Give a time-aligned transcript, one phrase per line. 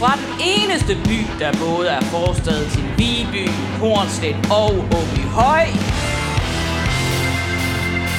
[0.00, 3.48] fra den eneste by, der både er forstad til Viby,
[3.80, 5.66] Hornslet og Åby Høj.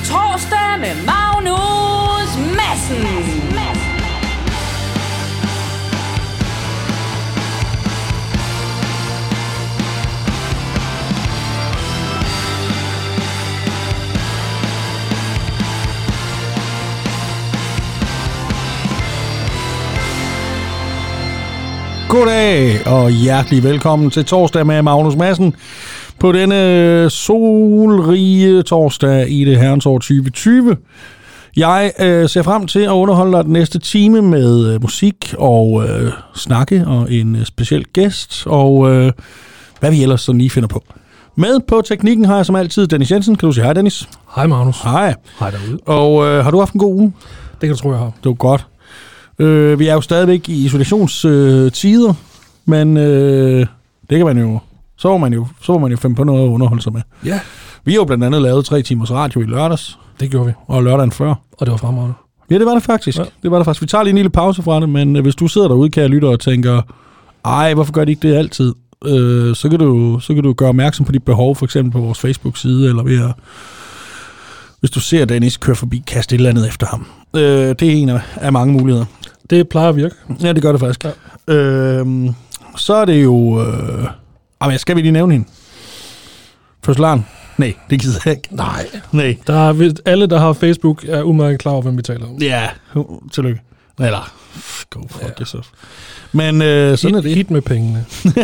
[0.10, 3.77] Torsdag med Magnus Madsen.
[22.10, 25.56] Goddag og hjertelig velkommen til torsdag med Magnus Madsen
[26.20, 30.78] på denne solrige torsdag i det herrens år 2020.
[31.58, 35.84] Jeg øh, ser frem til at underholde dig den næste time med øh, musik og
[35.90, 39.12] øh, snakke og en øh, speciel gæst og øh,
[39.80, 40.84] hvad vi ellers sådan lige finder på.
[41.36, 43.36] Med på teknikken har jeg som altid Dennis Jensen.
[43.36, 44.10] Kan du sige hej, Dennis?
[44.36, 44.82] Hej Magnus.
[44.82, 45.16] Hej.
[45.40, 45.80] Hej derude.
[45.86, 47.14] Og øh, har du haft en god uge?
[47.52, 48.06] Det kan du tro, jeg har.
[48.06, 48.68] Det var godt.
[49.40, 52.16] Øh, vi er jo stadigvæk i isolationstider, øh,
[52.66, 53.66] men øh,
[54.10, 54.60] det kan man jo,
[54.98, 57.02] så må man jo, så må man jo finde på noget at underholde sig med.
[57.26, 57.40] Ja.
[57.86, 60.54] Vi har jo blandt andet lavet tre timers radio i lørdags, Det gjorde vi.
[60.68, 61.30] og lørdagen før.
[61.58, 62.14] Og det var fremragende.
[62.50, 63.18] Ja, det var det faktisk.
[63.18, 63.24] Ja.
[63.44, 63.82] Det var det faktisk.
[63.82, 66.08] Vi tager lige en lille pause fra det, men øh, hvis du sidder derude, kære
[66.08, 66.82] lytter, og tænker,
[67.46, 68.74] ej, hvorfor gør de ikke det altid?
[69.06, 72.00] Øh, så, kan du, så kan du gøre opmærksom på dit behov, for eksempel på
[72.00, 73.32] vores Facebook-side, eller ved at,
[74.80, 77.06] hvis du ser Dennis køre forbi, kaste et eller andet efter ham.
[77.36, 77.42] Øh,
[77.80, 79.06] det er en af, af mange muligheder.
[79.50, 80.16] Det plejer at virke.
[80.44, 81.04] Ja, det gør det faktisk.
[81.04, 81.54] Ja.
[81.54, 82.30] Øhm,
[82.78, 83.62] så er det jo...
[83.62, 84.06] Øh,
[84.62, 85.48] jamen, skal vi lige nævne hende?
[86.86, 87.26] Fødselaren?
[87.58, 88.48] Nej, det gider jeg ikke.
[88.52, 88.88] Nej.
[89.12, 89.38] Nej.
[89.48, 92.38] Der er, alle, der har Facebook, er udmærket klar over, hvem vi taler om.
[92.42, 92.70] Ja,
[93.32, 93.62] tillykke.
[94.00, 94.32] Eller,
[94.90, 95.30] go fuck ja.
[95.40, 95.68] yourself.
[96.32, 97.36] Men øh, sådan er det.
[97.36, 98.06] Hit med pengene.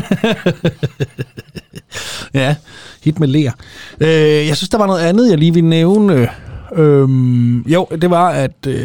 [2.33, 2.55] Ja,
[3.03, 3.51] hit med ler.
[3.99, 6.29] Øh, jeg synes, der var noget andet, jeg lige ville nævne.
[6.75, 8.75] Øhm, jo, det var, at øh,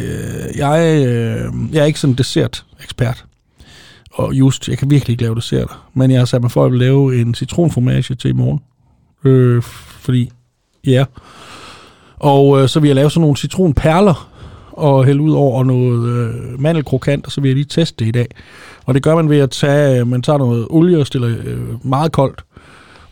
[0.56, 3.24] jeg, øh, jeg er ikke sådan en dessert-ekspert.
[4.12, 5.88] Og just, jeg kan virkelig ikke lave desserter.
[5.94, 8.60] Men jeg har sat mig for at lave en citronformage til i morgen.
[9.24, 9.62] Øh,
[10.00, 10.30] fordi,
[10.86, 11.04] ja.
[12.16, 14.30] Og øh, så vil jeg lave sådan nogle citronperler
[14.72, 18.10] og hælde ud over noget øh, mandelkrokant, og så vil jeg lige teste det i
[18.10, 18.26] dag.
[18.86, 21.86] Og det gør man ved at tage, øh, man tager noget olie og stiller øh,
[21.86, 22.44] meget koldt,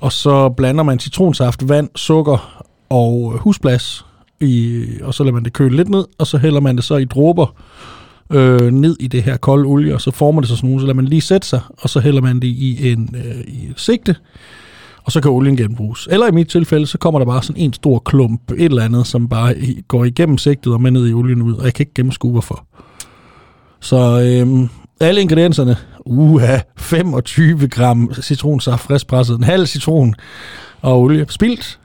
[0.00, 4.04] og så blander man citronsaft, vand, sukker og øh, husblas,
[4.40, 6.96] i, og så lader man det køle lidt ned, og så hælder man det så
[6.96, 7.54] i dråber
[8.32, 10.86] øh, ned i det her kolde olie, og så former det sig sådan nogle, så
[10.86, 13.80] lader man lige sætte sig, og så hælder man det i en øh, i et
[13.80, 14.16] sigte,
[15.04, 16.08] og så kan olien genbruges.
[16.10, 19.06] Eller i mit tilfælde, så kommer der bare sådan en stor klump, et eller andet,
[19.06, 19.54] som bare
[19.88, 22.66] går igennem sigtet og med ned i olien ud, og jeg kan ikke gennemskue hvorfor.
[23.80, 24.68] Så øh,
[25.00, 25.76] alle ingredienserne,
[26.06, 30.14] uha, 25 gram citronsaft friskpresset, en halv citron
[30.82, 31.26] og olie.
[31.28, 31.78] Spildt.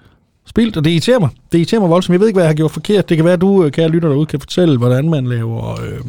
[0.51, 1.29] Spildt, og det irriterer mig.
[1.51, 2.13] Det irriterer mig voldsomt.
[2.13, 3.09] Jeg ved ikke, hvad jeg har gjort forkert.
[3.09, 5.71] Det kan være, at du, øh, kære lytter derude, kan fortælle, hvordan man laver...
[5.81, 5.99] Øh...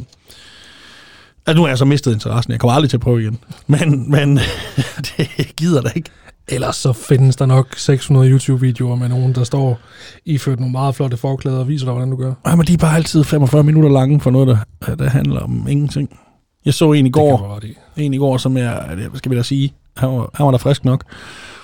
[1.46, 2.52] Altså, nu har jeg så mistet interessen.
[2.52, 3.38] Jeg kommer aldrig til at prøve igen.
[3.66, 4.36] Men, men
[5.08, 6.10] det gider da ikke.
[6.48, 9.78] Ellers så findes der nok 600 YouTube-videoer med nogen, der står
[10.24, 12.32] iført nogle meget flotte forklæder og viser dig, hvordan du gør.
[12.44, 15.66] Ej, men de er bare altid 45 minutter lange for noget, der, der handler om
[15.68, 16.18] ingenting.
[16.64, 18.04] Jeg så en i går, i.
[18.04, 20.84] en i går, som jeg, skal vi da sige, han var, han var da frisk
[20.84, 21.04] nok,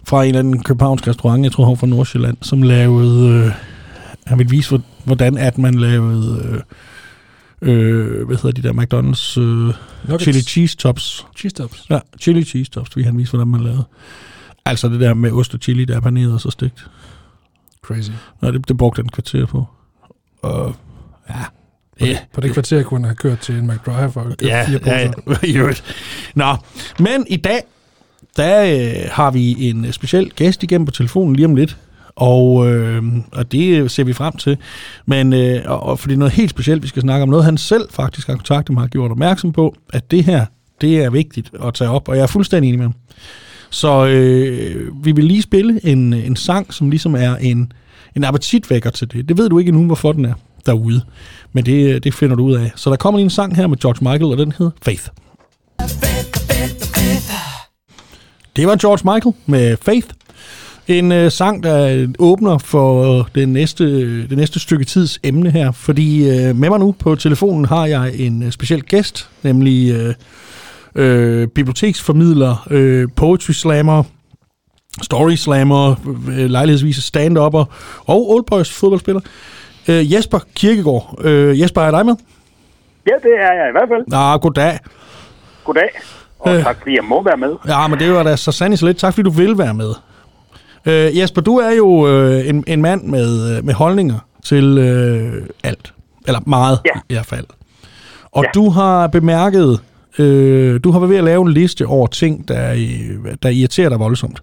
[0.08, 3.52] fra en eller anden københavnsk restaurant, jeg tror han var fra Nordsjælland, som lavede, øh,
[4.26, 6.62] han ville vise, hvor- hvordan at man lavede,
[7.62, 9.74] øh, øh, hvad hedder de der McDonald's, øh,
[10.08, 10.22] Nuggets.
[10.22, 11.26] chili cheese tops.
[11.36, 11.86] Cheese tops.
[11.90, 13.84] Ja, chili cheese tops, vil han vise, hvordan man lavede.
[14.64, 16.86] Altså det der med ost og chili, der er paneret og så stegt.
[17.84, 18.10] Crazy.
[18.42, 19.64] Nej, det, det brugte han kvarter på.
[20.42, 20.74] Og
[21.30, 21.34] ja,
[21.98, 24.44] På, det, på det kvarter kunne han have kørt til en McDrive for at købe
[24.44, 25.12] Ja, fire poser.
[25.42, 25.46] ja.
[25.52, 25.84] i øvrigt.
[26.34, 26.56] Nå,
[26.98, 27.60] men i dag,
[28.38, 31.76] der øh, har vi en øh, speciel gæst igennem på telefonen lige om lidt.
[32.16, 34.56] Og, øh, og det øh, ser vi frem til.
[35.06, 37.88] Men øh, og, og fordi noget helt specielt, vi skal snakke om noget, han selv
[37.90, 40.46] faktisk har kontaktet mig, har gjort opmærksom på, at det her,
[40.80, 42.94] det er vigtigt at tage op, og jeg er fuldstændig enig med ham.
[43.70, 47.72] Så øh, vi vil lige spille en, en sang, som ligesom er en,
[48.16, 49.28] en appetitvækker til det.
[49.28, 50.34] Det ved du ikke endnu, hvorfor den er
[50.66, 51.02] derude.
[51.52, 52.72] Men det, øh, det finder du ud af.
[52.76, 55.08] Så der kommer lige en sang her med George Michael, og den hedder Faith.
[58.58, 60.08] Det var George Michael med Faith.
[60.86, 63.84] En øh, sang, der åbner for det næste,
[64.28, 65.72] det næste stykke tids emne her.
[65.72, 70.14] Fordi øh, med mig nu på telefonen har jeg en øh, speciel gæst, nemlig øh,
[70.94, 74.02] øh, biblioteksformidler, øh, poetry slammer,
[75.02, 75.94] story slammer,
[76.28, 77.64] øh, lejlighedsvise stand-upper
[78.06, 79.20] og Old Boys fodboldspiller.
[79.88, 81.18] Øh, Jesper Kirkegaard.
[81.24, 82.14] Øh, Jesper, er dig med?
[83.06, 84.12] Ja, det er jeg i hvert fald.
[84.12, 84.78] Ah, goddag.
[85.64, 85.88] Goddag.
[86.38, 86.62] Og Øh.
[86.62, 87.54] tak, fordi jeg må være med.
[87.68, 88.96] Ja, men det var da så sandt så lidt.
[88.98, 89.92] Tak, fordi du vil være med.
[90.86, 95.46] Øh, Jesper, du er jo øh, en, en mand med, øh, med holdninger til øh,
[95.64, 95.92] alt.
[96.26, 97.00] Eller meget Ja.
[97.08, 97.44] i hvert fald.
[98.32, 98.50] Og Ja.
[98.54, 99.80] du har bemærket
[100.18, 103.88] øh, du har været ved at lave en liste over ting, der, øh, der irriterer
[103.88, 104.42] dig voldsomt.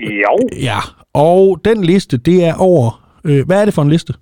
[0.00, 0.78] Jo, Ja,
[1.14, 3.02] og den liste, det er over...
[3.24, 4.14] Øh, hvad er det for en liste?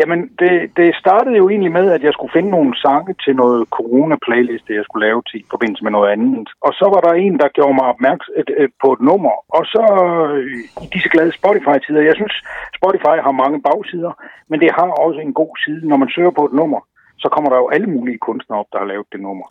[0.00, 3.60] Jamen det, det startede jo egentlig med, at jeg skulle finde nogle sange til noget
[3.76, 6.48] corona-playliste, jeg skulle lave til i forbindelse med noget andet.
[6.66, 9.34] Og så var der en, der gjorde mig opmærksom et, et, på et nummer.
[9.56, 12.34] Og så øh, i disse glade Spotify-tider, jeg synes,
[12.78, 14.12] Spotify har mange bagsider,
[14.50, 15.88] men det har også en god side.
[15.88, 16.80] Når man søger på et nummer,
[17.22, 19.46] så kommer der jo alle mulige kunstnere op, der har lavet det nummer.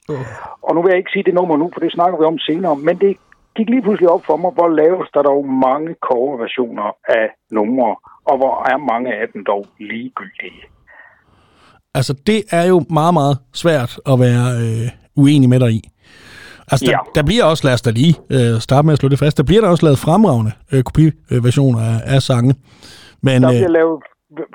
[0.68, 2.76] Og nu vil jeg ikke sige det nummer nu, for det snakker vi om senere,
[2.88, 3.18] men det
[3.58, 6.88] gik lige pludselig op for mig, hvor laves der dog mange coverversioner
[7.20, 7.96] af numre,
[8.30, 10.62] og hvor er mange af dem dog ligegyldige.
[11.96, 15.82] Altså, det er jo meget, meget svært at være øh, uenig med dig i.
[16.72, 16.98] Altså, der, Ja.
[17.16, 19.44] der bliver også, lad os da lige øh, starte med at slå det fast, der
[19.44, 22.56] bliver der også lavet fremragende øh, kopiversioner af, af sange.
[23.22, 24.04] Men Der øh, bliver lavet,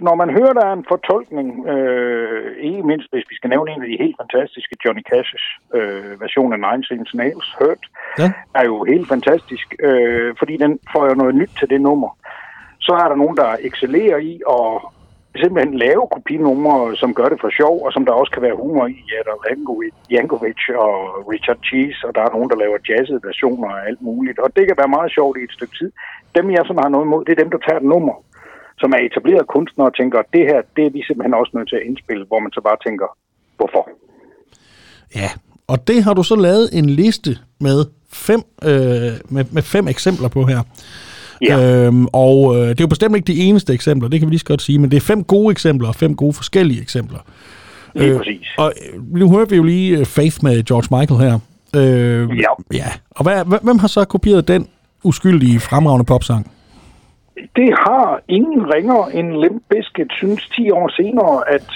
[0.01, 3.83] når man hører, der er en fortolkning, øh, ikke mindst hvis vi skal nævne en
[3.83, 5.47] af de helt fantastiske Johnny Cash's
[5.79, 7.85] øh, version af Nine Inch Nails, Hurt,
[8.19, 8.33] Ja.
[8.55, 12.11] er jo helt fantastisk, øh, fordi den får jo noget nyt til det nummer.
[12.81, 14.69] Så er der nogen, der excellerer i at
[15.43, 18.87] simpelthen lave kopinumre, som gør det for sjov, og som der også kan være humor
[18.87, 18.97] i.
[19.13, 20.95] Ja, der er Jankovic, Jankovic og
[21.33, 24.39] Richard Cheese, og der er nogen, der laver jazzede versioner og alt muligt.
[24.39, 25.91] Og det kan være meget sjovt i et stykke tid.
[26.37, 28.15] Dem, jeg sådan har noget imod, det er dem, der tager et nummer,
[28.81, 31.77] som er etableret kunstnere og tænker, det her, det er vi simpelthen også nødt til
[31.77, 33.07] at indspille, hvor man så bare tænker,
[33.57, 33.83] hvorfor?
[35.15, 35.29] Ja,
[35.67, 40.29] og det har du så lavet en liste med fem, øh, med, med fem eksempler
[40.29, 40.61] på her.
[41.43, 41.85] Ja.
[41.87, 44.39] Øhm, og øh, det er jo bestemt ikke de eneste eksempler, det kan vi lige
[44.39, 47.19] så godt sige, men det er fem gode eksempler og fem gode forskellige eksempler.
[47.95, 48.47] Lige præcis.
[48.59, 51.39] Og øh, nu hørte vi jo lige øh, Faith med George Michael her.
[51.77, 52.77] Øh, Ja.
[52.79, 52.87] ja.
[53.11, 54.69] Og hvad, hv- hvem har så kopieret den
[55.05, 56.51] uskyldige, fremragende popsang?
[57.57, 61.67] Det har ingen ringer end Limp Bizkit synes 10 år senere, at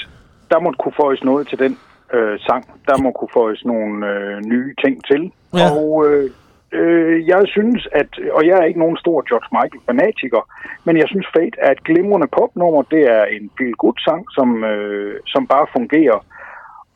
[0.50, 1.78] der må kunne føjes noget til den
[2.12, 2.64] øh, sang.
[2.86, 5.32] Der må kunne føjes nogle øh, nye ting til.
[5.54, 5.70] Ja.
[5.72, 6.30] Og øh,
[6.72, 10.42] øh, jeg synes, at, og jeg er ikke nogen stor George Michael-fanatiker,
[10.84, 12.82] men jeg synes Fate er et glimrende popnummer.
[12.82, 16.18] Det er en feel-good sang, som, øh, som bare fungerer.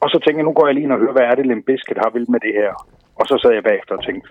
[0.00, 1.64] Og så tænkte jeg, nu går jeg lige ind og hører, hvad er det, Limp
[1.66, 2.72] Bizkit har vil med det her.
[3.20, 4.28] Og så sad jeg bagefter og tænkte,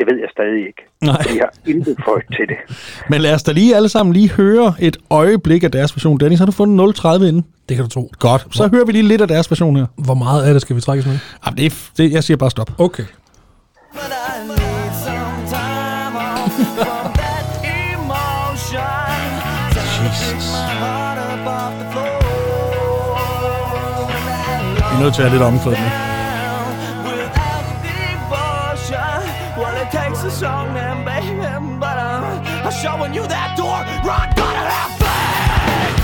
[0.00, 0.82] det ved jeg stadig ikke.
[1.02, 1.22] Nej.
[1.40, 2.58] Jeg har intet føjet til det.
[3.10, 6.20] Men lad os da lige alle sammen lige høre et øjeblik af deres version.
[6.20, 7.44] Dennis, har du fundet 030 inden?
[7.68, 8.10] Det kan du tro.
[8.18, 8.46] Godt.
[8.50, 9.86] Så hører vi lige lidt af deres version her.
[9.96, 11.18] Hvor meget af det skal vi trækkes med?
[11.46, 12.80] Jamen, det er, det, jeg siger bare stop.
[12.80, 13.04] Okay.
[24.90, 26.09] Vi er nødt til at have lidt omkvædende.
[32.84, 33.78] Showing you that door.
[34.08, 35.98] Run, gotta have faith.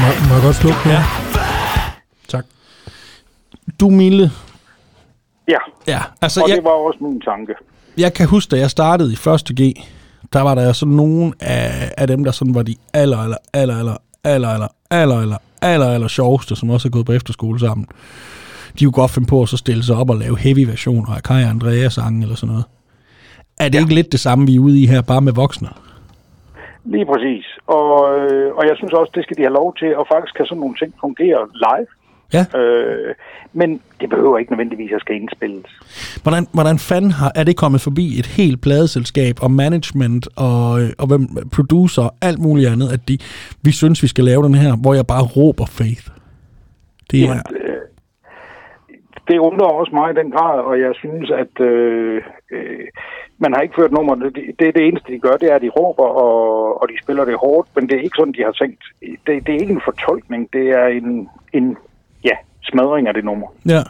[0.00, 0.90] Må, må jeg godt slukke nu?
[0.90, 1.02] Ja.
[2.28, 2.44] Tak.
[3.80, 4.30] Du, Mille.
[5.48, 7.52] Ja, Ja, altså, og jeg, det var også min tanke.
[7.98, 9.42] jeg kan huske, da jeg startede i 1.
[9.60, 9.82] G,
[10.32, 13.76] der var der sådan nogle af, af dem, der sådan var de aller, aller, aller,
[13.76, 17.86] aller, aller, aller, aller, aller, aller, aller sjoveste, som også er gået på efterskole sammen.
[18.78, 21.22] De kunne godt finde på at så stille sig op og lave heavy versioner af
[21.22, 22.64] Kai Andreas sange eller sådan noget.
[23.60, 23.80] Er det ja.
[23.80, 25.68] ikke lidt det samme, vi er ude i her, bare med voksne?
[26.84, 27.46] Lige præcis.
[27.66, 30.46] Og, øh, og jeg synes også, det skal de have lov til, og faktisk kan
[30.46, 31.86] sådan nogle ting fungere live.
[32.32, 32.58] Ja.
[32.60, 33.14] Øh,
[33.52, 35.66] men det behøver ikke nødvendigvis at skal indspilles.
[36.22, 40.90] Hvordan, hvordan fanden har, er det kommet forbi et helt pladeselskab og management og, øh,
[40.98, 43.18] og hvem, producer og alt muligt andet, at de,
[43.62, 46.06] vi synes, vi skal lave den her, hvor jeg bare råber faith.
[47.10, 47.76] Det er, Jamen, øh,
[49.28, 52.86] det undrer også mig i den grad, og jeg synes, at øh, øh,
[53.38, 54.14] man har ikke ført nummer.
[54.14, 57.24] Det, det, det eneste, de gør, det er, at de råber, og, og de spiller
[57.24, 58.82] det hårdt, men det er ikke sådan, de har tænkt.
[59.26, 61.76] Det, det er ikke en fortolkning, det er en, en
[62.24, 62.36] ja,
[62.70, 63.46] smadring af det nummer.
[63.66, 63.82] ja.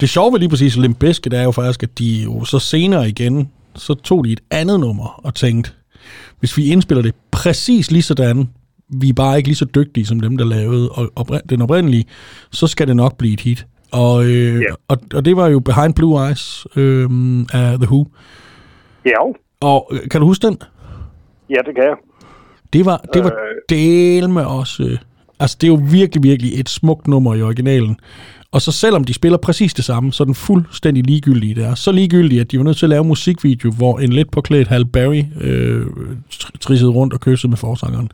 [0.00, 3.08] Det sjove ved lige præcis Limp Bizkit er jo faktisk, at de jo så senere
[3.08, 5.70] igen, så tog de et andet nummer og tænkte,
[6.40, 8.48] hvis vi indspiller det præcis lige sådan,
[8.88, 10.90] vi er bare ikke lige så dygtige som dem, der lavede
[11.48, 12.04] den oprindelige,
[12.50, 13.66] så skal det nok blive et hit.
[13.92, 14.74] Og, øh, Ja.
[14.88, 17.04] og, og det var jo Behind Blue Eyes øh,
[17.52, 18.04] af The Who.
[19.06, 19.16] Ja,
[19.60, 20.58] Og øh, kan du huske den?
[21.50, 21.96] ja det kan jeg.
[22.72, 23.62] Det var, det var Øh.
[23.78, 24.80] del med os.
[24.80, 24.98] Øh,
[25.40, 27.96] altså, det er jo virkelig, virkelig et smukt nummer i originalen.
[28.52, 31.74] Og så selvom de spiller præcis det samme, så er den fuldstændig ligegyldige der.
[31.74, 34.68] Så ligegyldige, at de var nødt til at lave en musikvideo, hvor en lidt påklædt
[34.68, 35.86] Hal Berry øh,
[36.34, 38.10] tr- trissede rundt og kyssede med forsangeren.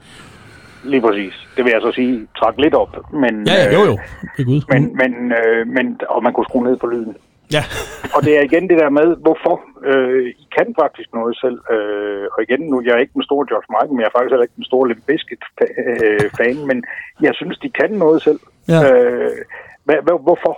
[0.84, 1.32] Lige præcis.
[1.56, 3.12] Det vil jeg så sige, træk lidt op.
[3.12, 3.98] Men, Ja, ja, jo jo.
[4.44, 4.60] Gud.
[4.68, 7.14] Men, men, øh, men, og man kunne skrue ned for lyden.
[7.56, 7.62] Ja.
[8.16, 9.54] Og det er igen det der med, hvorfor
[9.90, 11.58] øh, I kan faktisk noget selv.
[11.74, 14.32] Øh, og igen, nu jeg er ikke den store George Michael, men jeg er faktisk
[14.32, 16.78] heller ikke den store Limp Bizkit øh, fan, men
[17.26, 18.40] jeg synes, de kan noget selv.
[18.68, 18.80] Ja.
[18.86, 19.36] Øh,
[19.84, 20.54] Hvad, hvad, hvorfor?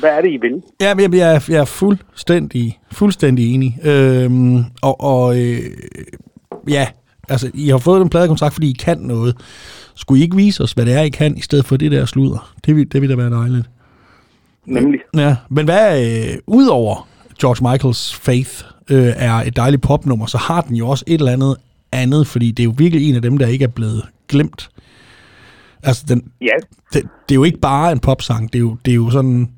[0.00, 0.62] Hvad er det, I vil?
[0.80, 3.78] Ja, men jeg, jeg, er, jeg er fuldstændig, fuldstændig enig.
[3.84, 5.58] Øhm, og og øh,
[6.68, 6.86] ja,
[7.28, 9.36] altså, I har fået en pladekontrakt, fordi I kan noget.
[9.94, 12.04] Skulle I ikke vise os, hvad det er, I kan, i stedet for det der
[12.04, 12.52] sludder?
[12.66, 13.66] Det vil, det vil da være dejligt.
[14.74, 15.00] Nemlig.
[15.16, 17.08] Ja, men hvad, øh, udover
[17.40, 21.32] George Michaels Faith øh, er et dejligt popnummer, så har den jo også et eller
[21.32, 21.56] andet
[21.92, 24.68] andet, fordi det er jo virkelig en af dem, der ikke er blevet glemt.
[25.82, 26.56] Altså, den, Ja,
[26.92, 29.48] det, det er jo ikke bare en popsang, det er jo, det er jo sådan,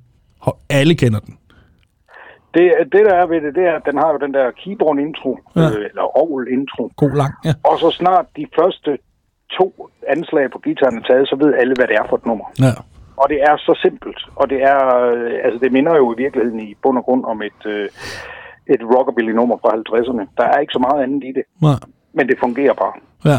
[0.71, 1.35] alle kender den.
[2.55, 5.33] det, det der er ved det, det er, at den har jo den der keyboard-intro,
[5.57, 5.61] Ja.
[5.61, 6.85] øh, eller orgel-intro.
[6.97, 7.53] God lang, ja.
[7.71, 8.91] Og så snart de første
[9.59, 12.45] to anslag på gitaren er taget, så ved alle, hvad det er for et nummer.
[12.67, 12.73] ja.
[13.21, 14.21] Og det er så simpelt.
[14.41, 17.43] Og det er, øh, altså det minder jo i virkeligheden i bund og grund om
[17.43, 17.89] et, øh,
[18.75, 20.25] et rockabilly-nummer fra 50'erne.
[20.39, 21.79] Der er ikke så meget andet i det, Nej.
[22.17, 22.95] men det fungerer bare.
[23.31, 23.39] Ja.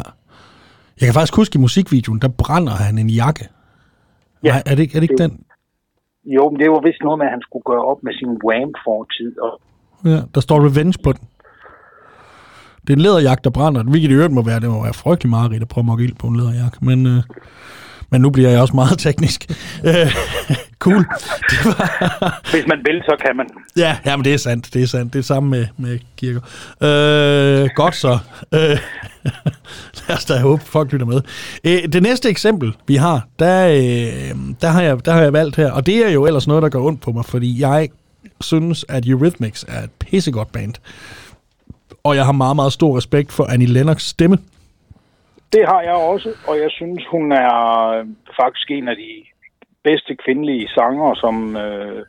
[0.99, 3.45] Jeg kan faktisk huske i musikvideoen, der brænder han en jakke.
[4.43, 4.51] Ja.
[4.51, 5.43] Nej, er det, ikke- er det ikke Det- den?
[6.25, 9.39] Jo, men det var vist noget med, at han skulle gøre op med sin Wham-fortid.
[9.45, 9.53] Og
[10.05, 11.23] Ja, der står Revenge på den.
[12.81, 13.83] Det er en læderjakke, der brænder.
[13.83, 16.15] Hvilket i øvrigt må være, det må være frygtelig meget at prøve at mokke ild
[16.15, 16.77] på en læderjakke.
[16.81, 17.23] Men, øh,
[18.11, 19.45] men nu bliver jeg også meget teknisk.
[19.83, 20.15] Øh,
[20.79, 21.05] cool.
[21.49, 23.45] Det var, hvis man vil, så kan man.
[23.77, 24.73] ja, ja, men det er sandt.
[24.73, 25.13] Det er sandt.
[25.13, 26.41] Det er samme med, med kirker.
[26.81, 28.17] Øh, godt så.
[28.53, 28.59] Øh,
[30.07, 31.21] lad os da håbe, folk lytter med.
[31.63, 35.55] Øh, det næste eksempel, vi har, der, øh, der, har jeg, der har jeg valgt
[35.55, 37.89] her, og det er jo ellers noget, der går ondt på mig, fordi jeg
[38.41, 40.73] synes, at Eurythmics er et pissegodt band.
[42.03, 44.37] Og jeg har meget, meget stor respekt for Annie Lennox stemme.
[45.53, 48.05] Det har jeg også, og jeg synes, hun er øh,
[48.41, 49.11] faktisk en af de
[49.83, 52.05] bedste kvindelige sanger, som, øh,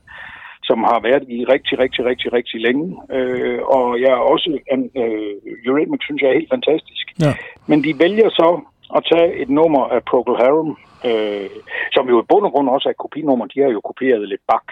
[0.63, 2.87] som har været i rigtig, rigtig, rigtig, rigtig længe.
[3.17, 5.35] Øh, og jeg er også, øh,
[5.67, 7.07] Eurythmics synes jeg er helt fantastisk.
[7.21, 7.33] Ja.
[7.67, 8.61] Men de vælger så
[8.97, 10.79] at tage et nummer af Procol Harum,
[11.11, 11.49] øh,
[11.97, 13.47] som jo i bund og grund også er kopinummer.
[13.47, 14.67] De har jo kopieret lidt bak,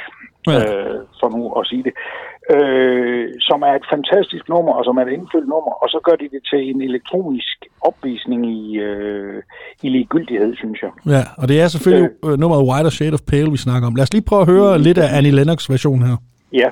[0.46, 0.58] Ja.
[0.60, 1.94] øh, for nu at sige det.
[2.54, 5.72] Øh, som er et fantastisk nummer, og som er et indfyldt nummer.
[5.82, 7.56] Og så gør de det til en elektronisk
[7.88, 9.42] opvisning i, øh,
[9.82, 10.90] i ligegyldighed, synes jeg.
[11.14, 13.94] Ja, og det er selvfølgelig øh, nummeret Whiter Shade of Pale, vi snakker om.
[13.94, 16.16] Lad os lige prøve at høre lidt af Annie Lennox version her.
[16.52, 16.68] Ja.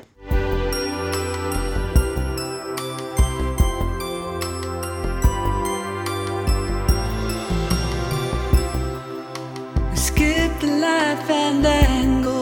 [11.28, 12.38] Fandango.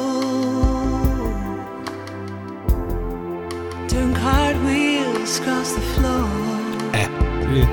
[3.93, 6.27] Doing cartwheels across the floor.
[7.01, 7.07] Ja,
[7.55, 7.69] det,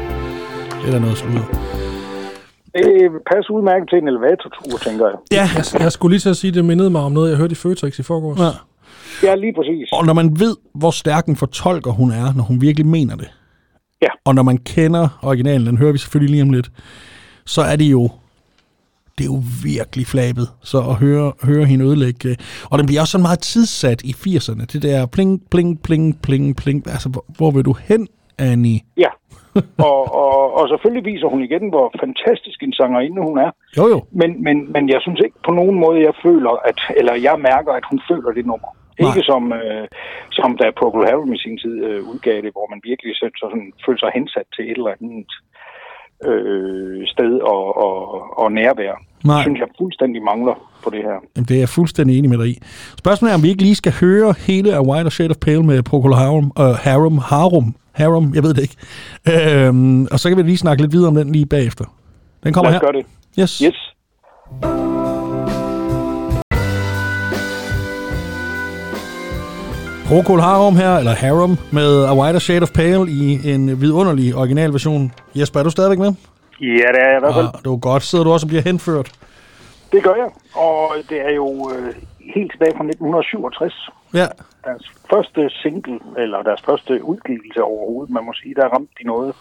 [0.82, 1.46] det er da noget sludder.
[2.76, 5.18] Det passer udmærket til en elevatortur, tænker jeg.
[5.32, 7.56] Ja, Jeg, jeg skulle lige at sige, det mindede mig om noget, jeg hørte i
[7.56, 8.40] Føtex i forgårs.
[8.40, 8.50] ja.
[9.24, 9.90] Ja, lige præcis.
[9.94, 13.28] Og når man ved, hvor stærk en fortolker hun er, når hun virkelig mener det,
[14.02, 14.08] Ja.
[14.26, 16.70] og når man kender originalen, den hører vi selvfølgelig lige om lidt,
[17.46, 18.10] så er det jo
[19.18, 22.30] det er jo virkelig flabet, så at høre, høre hende ødelægge.
[22.30, 22.36] øh,
[22.72, 24.66] Og den bliver også sådan meget tidssat i 80'erne.
[24.72, 26.80] Det der pling, pling, pling, pling, pling.
[26.96, 28.08] Altså, hvor, hvor vil du hen,
[28.40, 28.80] Annie?
[28.98, 29.12] Ja.
[29.90, 33.52] og, og, og selvfølgelig viser hun igen, hvor fantastisk en sangerinde hun er.
[33.78, 34.00] Jo, jo.
[34.22, 37.72] Men, men, men jeg synes ikke på nogen måde, jeg føler, at, eller jeg mærker,
[37.80, 38.72] at hun føler det nummer.
[38.74, 39.10] Nej.
[39.10, 39.88] Ikke som, øh,
[40.38, 43.66] som da Procol Harum i sin tid øh, udgav det, hvor man virkelig sådan, sådan,
[43.86, 45.32] følte sig hensat til et eller andet
[46.28, 47.98] øh, sted og, og,
[48.38, 48.94] og nærvær.
[49.24, 49.42] Nej.
[49.42, 50.54] synes jeg fuldstændig mangler
[50.84, 51.18] på det her.
[51.36, 52.58] Jamen, det er jeg fuldstændig enig med dig i.
[52.98, 55.84] Spørgsmålet er, om vi ikke lige skal høre hele af White Shade of Pale med
[55.84, 58.76] Procol Harum, øh, Harum, Harum, Harum, jeg ved det ikke.
[59.68, 61.86] Øhm, og så kan vi lige snakke lidt videre om den lige bagefter.
[62.44, 62.92] Den kommer Lad os her.
[62.92, 63.06] gøre det.
[63.40, 63.58] Yes.
[63.58, 63.93] Yes.
[70.14, 75.12] Procol Harum her, eller Harum, med A Whiter Shade of Pale i en vidunderlig originalversion.
[75.36, 76.14] Jesper, er du stadigvæk med?
[76.62, 77.46] Ja, det er jeg i hvert fald.
[77.46, 78.04] Ah, det var godt.
[78.04, 79.12] Sidder du også og bliver henført?
[79.92, 80.30] Det gør jeg.
[80.56, 81.94] Og det er jo øh,
[82.36, 83.90] helt tilbage fra 1967.
[84.14, 84.28] Ja.
[84.66, 89.34] Deres første single, eller deres første udgivelse overhovedet, man må sige, der ramte de noget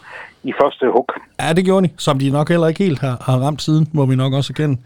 [0.42, 1.08] i første hug.
[1.40, 1.92] Ja, det gjorde de.
[1.98, 4.76] Som de nok heller ikke helt har, har ramt siden, må vi nok også erkende.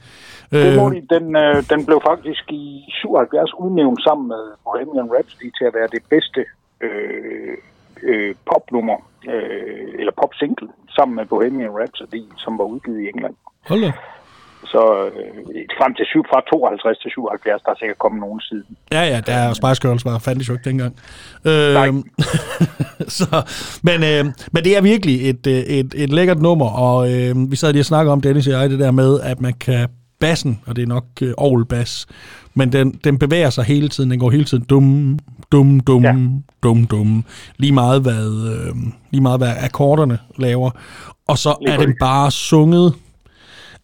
[0.51, 5.51] Det må de, den, øh, den blev faktisk i 77 udnævnt sammen med Bohemian Rhapsody
[5.59, 6.41] til at være det bedste
[6.81, 7.57] øh,
[8.03, 8.99] øh, popnummer,
[9.33, 13.35] øh, eller popsingle, sammen med Bohemian Rhapsody, som var udgivet i England.
[13.69, 13.93] Hold da.
[14.73, 18.77] Så øh, frem til syv, fra 52 til 77, der er sikkert kommet nogen siden.
[18.93, 20.93] Ja, ja, der er Spice Girls var fandtes jo ikke dengang.
[21.45, 21.87] Nej.
[21.89, 22.03] Øhm,
[23.19, 23.29] så,
[23.89, 27.57] men, øh, men det er virkelig et, øh, et, et lækkert nummer, og øh, vi
[27.57, 29.89] sad lige og snakkede om, Dennis og jeg, det der med, at man kan
[30.21, 32.07] bassen, og det er nok øh, orgelbas,
[32.55, 35.19] men den, den bevæger sig hele tiden, den går hele tiden dum,
[35.53, 36.15] dum, dum, ja.
[36.63, 37.25] Dum, dum,
[37.57, 38.77] lige meget hvad, øh,
[39.11, 40.71] lige meget hvad akkorderne laver,
[41.29, 42.95] og så Lige er den bare sunget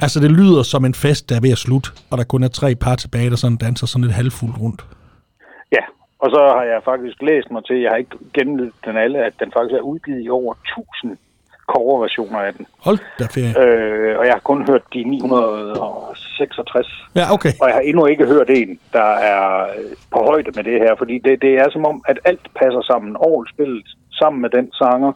[0.04, 2.48] Altså, det lyder som en fest, der er ved at slutte, og der kun er
[2.48, 4.80] tre par tilbage, der sådan danser sådan lidt halvfuldt rundt.
[5.76, 5.84] Ja,
[6.18, 9.34] og så har jeg faktisk læst mig til, jeg har ikke gennemledt den alle, at
[9.40, 11.18] den faktisk er udgivet i over 1000
[11.74, 12.66] coverversioner af den.
[12.86, 13.54] Hold da ferie.
[13.62, 16.86] Øh, og jeg har kun hørt de 966.
[17.14, 17.52] Ja, okay.
[17.60, 20.94] Og jeg har endnu ikke hørt en, der er øh, på højde med det her,
[20.98, 23.16] fordi det, det er som om, at alt passer sammen.
[23.16, 23.86] Orgelspillet
[24.20, 25.12] sammen med den sanger,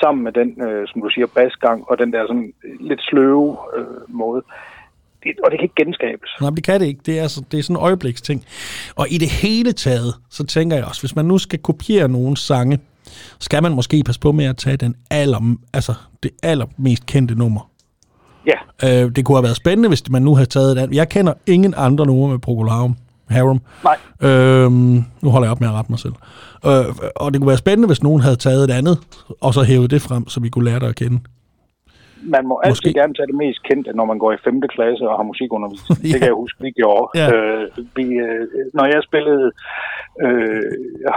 [0.00, 3.86] sammen med den, øh, som du siger, basgang, og den der sådan lidt sløve øh,
[4.08, 4.42] måde.
[5.22, 6.30] Det, og det kan ikke genskabes.
[6.40, 7.00] Nej, det kan det ikke.
[7.06, 8.44] Det er, altså, det er sådan en øjebliksting.
[8.96, 12.36] Og i det hele taget, så tænker jeg også, hvis man nu skal kopiere nogle
[12.36, 12.78] sange,
[13.38, 17.70] skal man måske passe på med at tage den aller, altså det allermest kendte nummer.
[18.46, 18.52] Ja,
[19.04, 20.96] Øh, det kunne have været spændende, hvis man nu havde taget et andet.
[20.96, 22.96] Jeg kender ingen andre numre med Procolarum.
[23.30, 23.60] Harum.
[23.84, 24.30] nej.
[24.30, 26.12] Øhm, nu holder jeg op med at rette mig selv.
[26.66, 26.84] Øh,
[27.16, 28.98] og det kunne være spændende, hvis nogen havde taget et andet,
[29.40, 31.18] og så hævet det frem, så vi kunne lære det at kende.
[32.34, 32.98] Man må altid Måske.
[33.00, 34.60] gerne tage det mest kendte, når man går i 5.
[34.74, 35.96] klasse og har musikundervisning.
[35.98, 36.08] Ja.
[36.12, 37.04] Det kan jeg huske, vi gjorde.
[37.20, 37.26] Ja.
[37.34, 37.64] Øh,
[37.96, 38.42] vi, øh,
[38.78, 39.46] når jeg spillede
[40.24, 40.62] øh,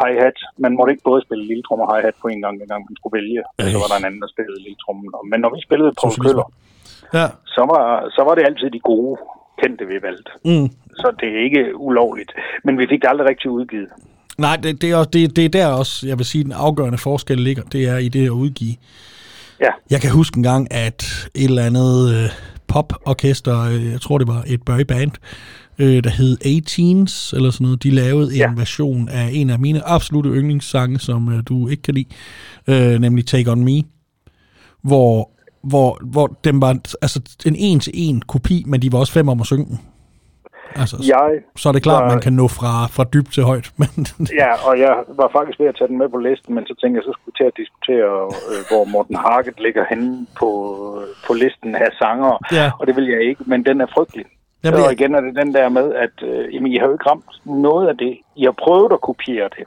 [0.01, 2.95] hi-hat, man måtte ikke både spille lille trum og hi-hat på en gang, dengang man
[2.99, 3.41] skulle vælge.
[3.57, 4.97] Og så var der en anden, der spillede lille trum.
[5.31, 6.47] Men når vi spillede på køller,
[7.19, 7.27] Ja.
[7.55, 7.83] så var,
[8.15, 9.13] så var det altid de gode
[9.61, 10.31] kendte, vi valgte.
[10.49, 10.67] Mm.
[11.01, 12.31] Så det er ikke ulovligt.
[12.65, 13.89] Men vi fik det aldrig rigtig udgivet.
[14.45, 16.97] Nej, det, det, er også, det, det er der også, jeg vil sige, den afgørende
[16.97, 17.63] forskel ligger.
[17.63, 18.75] Det er i det at udgive.
[19.61, 22.29] Ja, Jeg kan huske en gang, at et eller andet øh,
[22.67, 25.11] poporkester, øh, jeg tror det var et boyband,
[25.79, 28.51] øh, der hed A-Teens, eller sådan noget, de lavede en Ja.
[28.55, 32.09] version af en af mine absolute yndlingssange, som øh, du ikke kan lide,
[32.67, 33.81] øh, nemlig Take On Me,
[34.83, 35.31] hvor,
[35.63, 39.45] hvor, hvor den var altså, en en-til-en kopi, men de var også fem om at
[39.47, 39.79] synge den.
[40.75, 43.43] Altså, jeg så er det klart, var- at man kan nå fra, fra dybt til
[43.43, 43.89] højt, men
[44.41, 46.95] Ja, og jeg var faktisk ved at tage den med på listen, men så tænkte
[46.97, 48.13] jeg, så skulle vi til at diskutere,
[48.51, 50.49] øh, hvor Morten Harket ligger henne på,
[51.27, 52.71] på listen af sanger, Ja.
[52.79, 54.25] og det vil jeg ikke, men den er frygtelig.
[54.63, 56.93] Jamen, Jamen, og igen er det den der med, at øh, jamen, I har jo
[56.93, 58.13] ikke ramt noget af det.
[58.35, 59.65] I har prøvet at kopiere det,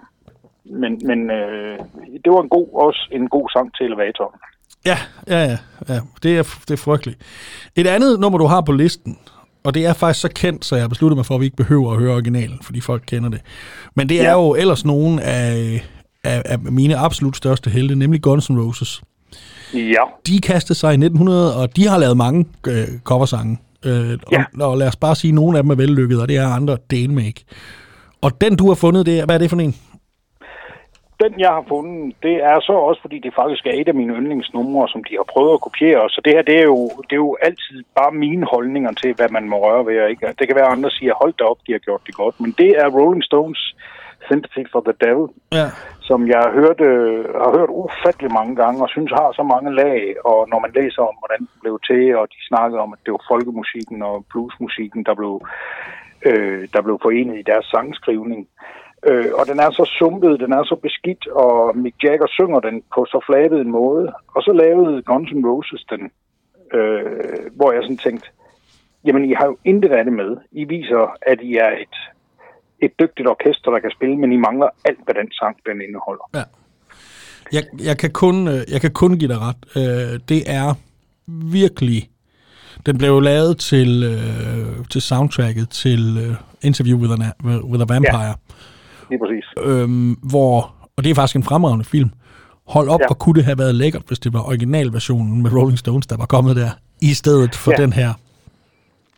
[0.64, 1.78] men, men øh,
[2.24, 4.38] det var en god, også en god sang til elevatoren.
[4.86, 4.98] Ja,
[5.28, 5.56] ja, ja.
[5.88, 6.00] ja.
[6.22, 7.18] Det, er, det er frygteligt.
[7.76, 9.18] Et andet nummer, du har på listen,
[9.64, 11.56] og det er faktisk så kendt, så jeg har besluttet mig for, at vi ikke
[11.56, 13.40] behøver at høre originalen, fordi folk kender det.
[13.94, 14.32] Men det er Ja.
[14.32, 15.84] jo ellers nogen af,
[16.24, 19.02] af, af mine absolut største helte, nemlig Guns N' Roses.
[19.74, 23.58] Ja, De kastede sig i 1900, og de har lavet mange øh, coversange.
[23.84, 24.44] Øh, Ja.
[24.60, 26.46] og, og lad os bare sige, at nogle af dem er vellykkede, og det er
[26.48, 27.44] andre delene ikke.
[28.22, 29.74] Og den, du har fundet, det er, hvad er det for en?
[31.24, 34.14] Den jeg har fundet, det er så også, fordi det faktisk er et af mine
[34.18, 36.10] yndlingsnumre, som de har prøvet at kopiere.
[36.14, 39.28] Så det her, det er jo, det er jo altid bare mine holdninger til, hvad
[39.36, 40.08] man må røre ved.
[40.10, 40.34] Ikke?
[40.38, 42.40] Det kan være, at andre siger, hold da op, de har gjort det godt.
[42.40, 43.62] Men det er Rolling Stones
[44.30, 45.26] Sympathy for the Devil,
[45.58, 45.66] Ja.
[46.08, 49.70] som jeg har hørt, øh, har hørt ufattelig mange gange, og synes har så mange
[49.82, 50.00] lag.
[50.30, 53.12] Og når man læser om, hvordan det blev til, og de snakkede om, at det
[53.12, 55.34] var folkemusikken og bluesmusikken, der blev,
[56.28, 58.42] øh, der blev forenet i deres sangskrivning.
[58.42, 58.81] Øh,
[59.38, 63.04] og den er så sumpet, den er så beskidt, og Mick Jagger synger den på
[63.04, 64.12] så flabet en måde.
[64.34, 66.02] Og så lavede Guns N' Roses den,
[66.74, 68.28] øh, hvor jeg sådan tænkte,
[69.04, 70.36] jamen I har jo intet af det med.
[70.52, 71.96] I viser, at I er et,
[72.78, 76.30] et dygtigt orkester, der kan spille, men I mangler alt, hvad den sang den indeholder.
[76.34, 76.42] Ja.
[77.52, 79.60] Jeg, jeg, kan kun, øh, jeg kan kun give dig ret.
[79.76, 80.74] Øh, det er
[81.52, 82.08] virkelig...
[82.86, 87.94] Den blev jo lavet til, øh, til soundtracket til øh, Interview with a, with a
[87.94, 88.32] Vampire, ja.
[89.12, 89.46] Lige præcis.
[89.68, 90.54] øhm, hvor...
[90.96, 92.10] Og det er faktisk en fremragende film.
[92.74, 93.04] Hold op, ja.
[93.04, 93.08] Ja.
[93.08, 96.26] hvor kunne det have været lækkert, hvis det var originalversionen med Rolling Stones, der var
[96.34, 96.70] kommet der,
[97.10, 97.76] i stedet for ja.
[97.78, 97.82] Ja.
[97.84, 98.10] den her.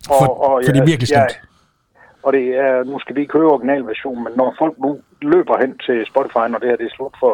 [0.06, 1.36] For, og, og, for det er virkelig jeg, slemt.
[2.26, 4.90] Og det er, nu skal vi ikke høre originalversionen, men når folk nu
[5.32, 7.32] løber hen til Spotify, når det her det er slut for,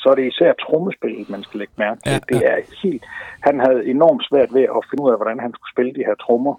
[0.00, 2.10] så er det især trommespillet, man skal lægge mærke til.
[2.12, 2.50] Ja, Ja, det ja.
[2.52, 3.04] er helt,
[3.48, 6.16] han havde enormt svært ved at finde ud af, hvordan han skulle spille de her
[6.24, 6.54] trommer.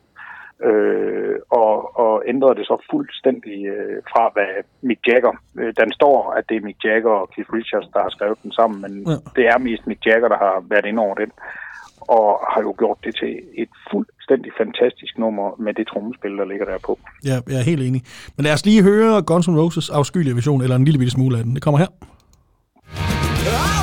[0.64, 6.32] Øh, og, og ændrede det så fuldstændig øh, fra, hvad Mick Jagger, øh, den står,
[6.38, 9.16] at det er Mick Jagger og Keith Richards, der har skrevet den sammen, men Ja.
[9.36, 11.32] det er mest Mick Jagger, der har været inde over den,
[12.02, 16.66] og har jo gjort det til et fuldstændig fantastisk nummer med det trommespil, der ligger
[16.66, 17.00] der på.
[17.26, 18.02] Ja, jeg er helt enig.
[18.36, 21.38] Men lad os lige høre Guns N' Roses afskyelige version, eller en lille bitte smule
[21.38, 21.54] af den.
[21.56, 21.88] Det kommer her.
[23.46, 23.77] I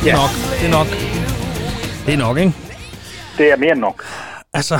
[0.00, 0.32] Oh, Det er nok.
[0.60, 0.88] Det er nok.
[2.06, 2.54] Det er nok, ikke?
[3.38, 3.98] Det er mere end nok.
[4.58, 4.76] Altså,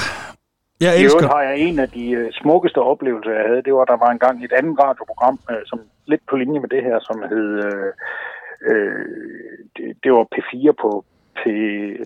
[0.80, 1.16] jeg I elsker...
[1.16, 3.62] øvrigt har jeg en af de øh, smukkeste oplevelser, jeg havde.
[3.66, 6.83] Det var, der var engang et andet radioprogram, øh, som lidt på linje med det
[6.88, 7.48] her, som hed...
[7.66, 7.90] Øh,
[8.70, 9.04] øh,
[9.76, 10.90] det, det var P4 på,
[11.38, 11.40] P,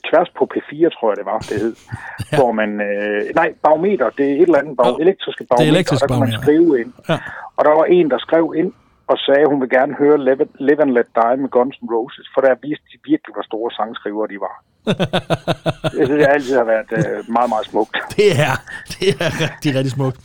[0.08, 1.74] tværs på P4, tror jeg det var, det hed.
[2.32, 2.36] ja.
[2.38, 6.02] Hvor man, øh, nej, barometer, det er et eller andet bag, Jo, elektriske barometer, elektrisk
[6.02, 6.46] og der kunne man barometer.
[6.46, 6.92] skrive ind.
[7.08, 7.18] Ja.
[7.56, 8.72] Og der var en, der skrev ind
[9.10, 11.92] og sagde, at hun vil gerne høre Live, Live and Let Die med Guns N'
[11.94, 14.54] Roses, for der viste de virkelig, hvor store sangskrivere de var.
[15.98, 17.96] jeg synes, det altid har været øh, meget, meget smukt.
[18.16, 18.54] Det er,
[18.92, 20.16] det er rigtig, rigtig smukt.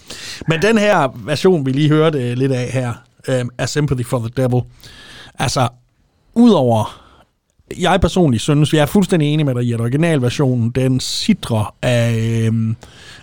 [0.48, 0.98] Men den her
[1.32, 2.90] version, vi lige hørte øh, lidt af her,
[3.30, 4.62] øh, af Sympathy for the Devil,
[5.40, 5.70] altså,
[6.36, 7.10] udover
[7.80, 12.14] jeg personligt synes, jeg er fuldstændig enig med dig i, at originalversionen, den sidrer af,
[12.48, 12.76] øh,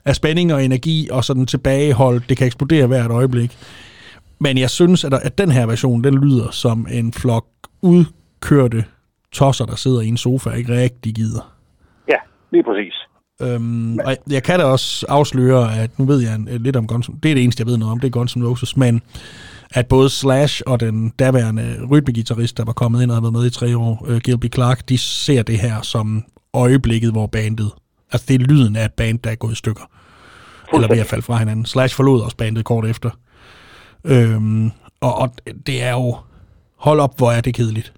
[0.04, 3.58] af spænding og energi, og sådan tilbagehold, det kan eksplodere hvert øjeblik.
[4.38, 7.46] Men jeg synes, at, at den her version, den lyder som en flok
[7.82, 8.84] udkørte
[9.32, 11.52] tosser, der sidder i en sofa og ikke rigtig gider.
[12.08, 12.16] Ja,
[12.52, 12.94] lige præcis.
[13.42, 16.86] Øhm, og jeg- jeg kan da også afsløre, at nu ved jeg en- lidt om
[16.86, 19.02] Guns Det er det eneste, jeg ved noget om, det er Guns N' Roses, men
[19.70, 23.46] at både Slash og den daværende rytmegitarrist, der var kommet ind og havde været med
[23.46, 27.70] i tre år, uh, Gilby Clark, de ser det her som øjeblikket, hvor bandet,
[28.12, 29.82] altså det er lyden af et band, der er gået i stykker.
[30.74, 31.64] Eller ved at falde fra hinanden.
[31.66, 33.10] Slash forlod også bandet kort efter.
[34.12, 35.28] Øhm, og, og
[35.66, 36.16] det er jo,
[36.76, 37.92] hold op, hvor er det kedeligt.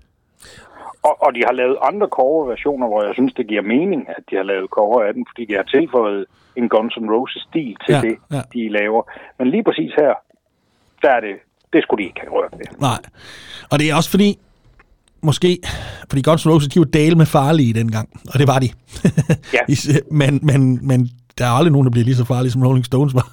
[1.03, 4.37] Og, og de har lavet andre cover-versioner, hvor jeg synes, det giver mening, at de
[4.37, 6.25] har lavet cover af den, fordi de har tilføjet
[6.57, 8.43] en Guns N' Roses-stil til Ja, det, ja.
[8.53, 9.03] de laver.
[9.39, 10.13] Men lige præcis her,
[11.03, 11.37] der er det,
[11.73, 12.67] det skulle de ikke have rørt ved.
[12.79, 13.01] Nej.
[13.71, 14.39] Og det er også fordi,
[15.21, 15.59] måske,
[16.11, 18.69] fordi Guns N' Roses, de var dale med farlige dengang, og det var de.
[19.57, 19.63] Ja.
[20.21, 23.15] men, men, men der er aldrig nogen, der bliver lige så farlige, som Rolling Stones
[23.15, 23.27] var.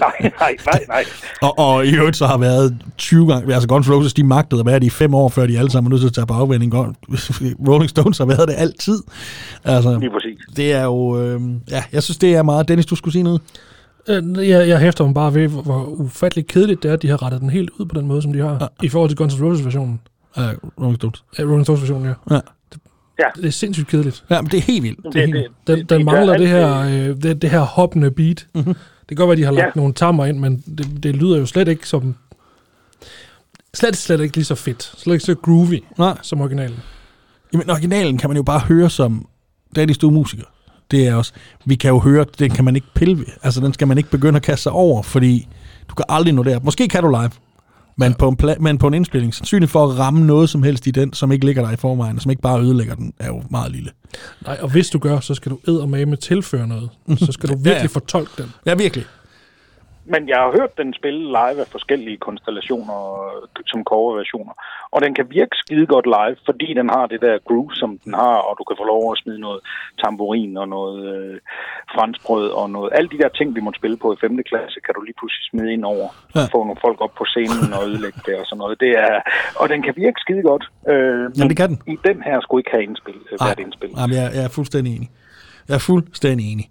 [0.00, 1.04] Nej, nej, nej, nej.
[1.42, 4.60] Og, og i øvrigt så har været 20 gange, altså Guns N' Roses, de magtede
[4.60, 6.26] at være det i fem år, før de alle sammen er nødt til at tage
[6.26, 6.74] på afvending.
[7.68, 8.98] Rolling Stones har været det altid.
[9.64, 10.38] Altså, Lige præcis.
[10.56, 12.68] det er jo, øh, ja, jeg synes, det er meget.
[12.68, 13.40] Dennis, du skulle sige noget?
[14.08, 17.22] Øh, Jeg, jeg hæfter mig bare ved, hvor, ufatteligt kedeligt det er, at de har
[17.22, 18.66] rettet den helt ud på den måde, som de har, ja.
[18.82, 20.00] i forhold til Guns N' Roses-versionen.
[20.36, 20.42] Uh,
[20.80, 21.24] Rolling Stones.
[21.38, 22.34] Ja, Rolling Stones-versionen, ja.
[22.34, 22.40] Ja.
[23.20, 24.24] Ja, Det er sindssygt kedeligt.
[24.30, 24.98] ja, men det er helt vildt.
[24.98, 25.52] Det er det, helt det, vildt.
[25.66, 28.46] Den, det, den mangler alt det her, øh, det, det her hoppende beat.
[28.54, 28.74] Mm-hmm.
[29.08, 29.80] Det kan godt være, at de har lagt Ja.
[29.80, 32.14] nogle tammer ind, men det, det lyder jo slet ikke som...
[33.74, 34.92] Slet, slet ikke lige så fedt.
[34.96, 36.18] Slet ikke så groovy Nej.
[36.22, 36.76] som originalen.
[37.52, 39.28] Jamen, originalen kan man jo bare høre som
[39.76, 40.44] Daddy Stu musiker.
[40.90, 41.32] Det er også,
[41.64, 43.26] vi kan jo høre, den kan man ikke pille ved.
[43.42, 45.48] Altså, den skal man ikke begynde at kaste sig over, fordi
[45.88, 46.60] du kan aldrig nå der.
[46.60, 47.30] Måske kan du live,
[47.98, 50.86] men, på en, pla- men på en indspilling, sandsynligt for at ramme noget som helst
[50.86, 53.26] i den, som ikke ligger der i forvejen, og som ikke bare ødelægger den, er
[53.26, 53.90] jo meget lille.
[54.46, 56.90] Nej, og hvis du gør, så skal du eddermame tilføre noget.
[57.16, 57.86] Så skal du virkelig Ja, ja.
[57.86, 58.52] fortolke den.
[58.66, 59.04] Ja, virkelig.
[60.12, 62.98] Men jeg har hørt den spille live af forskellige konstellationer
[63.72, 64.54] som coverversioner.
[64.94, 68.14] Og den kan virke skide godt live, fordi den har det der groove, som den
[68.14, 69.60] har, og du kan få lov at smide noget
[70.02, 71.36] tamburin og noget øh,
[71.94, 72.90] franskbrød og noget.
[72.96, 74.42] Alle de der ting, vi måtte spille på i 5.
[74.50, 76.08] klasse, kan du lige pludselig smide ind over.
[76.34, 76.44] Ja.
[76.54, 78.80] Få nogle folk op på scenen og ødelægge det og sådan noget.
[78.84, 79.14] Det er,
[79.60, 80.64] og den kan virke skide godt.
[80.92, 81.78] Øh, Jamen, det kan den.
[81.94, 83.90] I den her skulle ikke have indspil, øh, været indspil.
[84.00, 85.10] Jamen, jeg, jeg er fuldstændig enig.
[85.68, 86.66] Jeg er fuldstændig enig.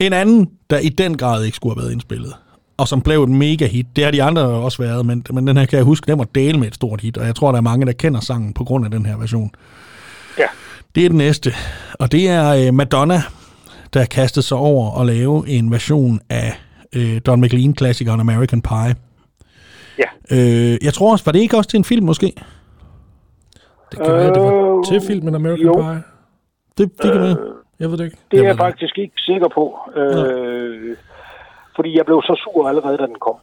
[0.00, 2.34] En anden, der i den grad ikke skulle have været indspillet,
[2.76, 5.56] og som blev et mega hit, det har de andre også været, men, men den
[5.56, 7.58] her kan jeg huske, den var dele med et stort hit, og jeg tror, der
[7.58, 9.50] er mange, der kender sangen på grund af den her version.
[10.38, 10.46] Ja.
[10.94, 11.52] Det er den næste,
[12.00, 13.22] og det er øh, Madonna,
[13.94, 16.52] der kastede sig over at lave en version af
[16.96, 18.94] øh, Don McLean-klassikeren American Pie.
[19.98, 20.04] Ja.
[20.30, 22.32] Øh, jeg tror også, var det ikke også til en film måske?
[23.90, 25.72] Det kan øh, være, det var Øh, til filmen American jo.
[25.74, 26.02] Pie.
[26.78, 27.36] Det, det kan være.
[27.80, 28.16] Jeg ved det ikke.
[28.30, 28.60] Det Jeg er jeg det.
[28.60, 29.78] faktisk ikke sikker på.
[29.96, 30.96] Øh,
[31.76, 33.34] fordi jeg blev så sur allerede, da den kom.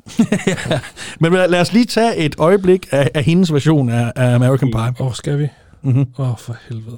[1.21, 4.93] Men lad os lige tage et øjeblik af, af hendes version af, af American Pie.
[4.99, 5.43] Åh, oh, skal vi?
[5.43, 5.49] Åh,
[5.83, 5.97] Mhm.
[5.97, 6.25] mm-hmm.
[6.25, 6.97] oh, for helvede.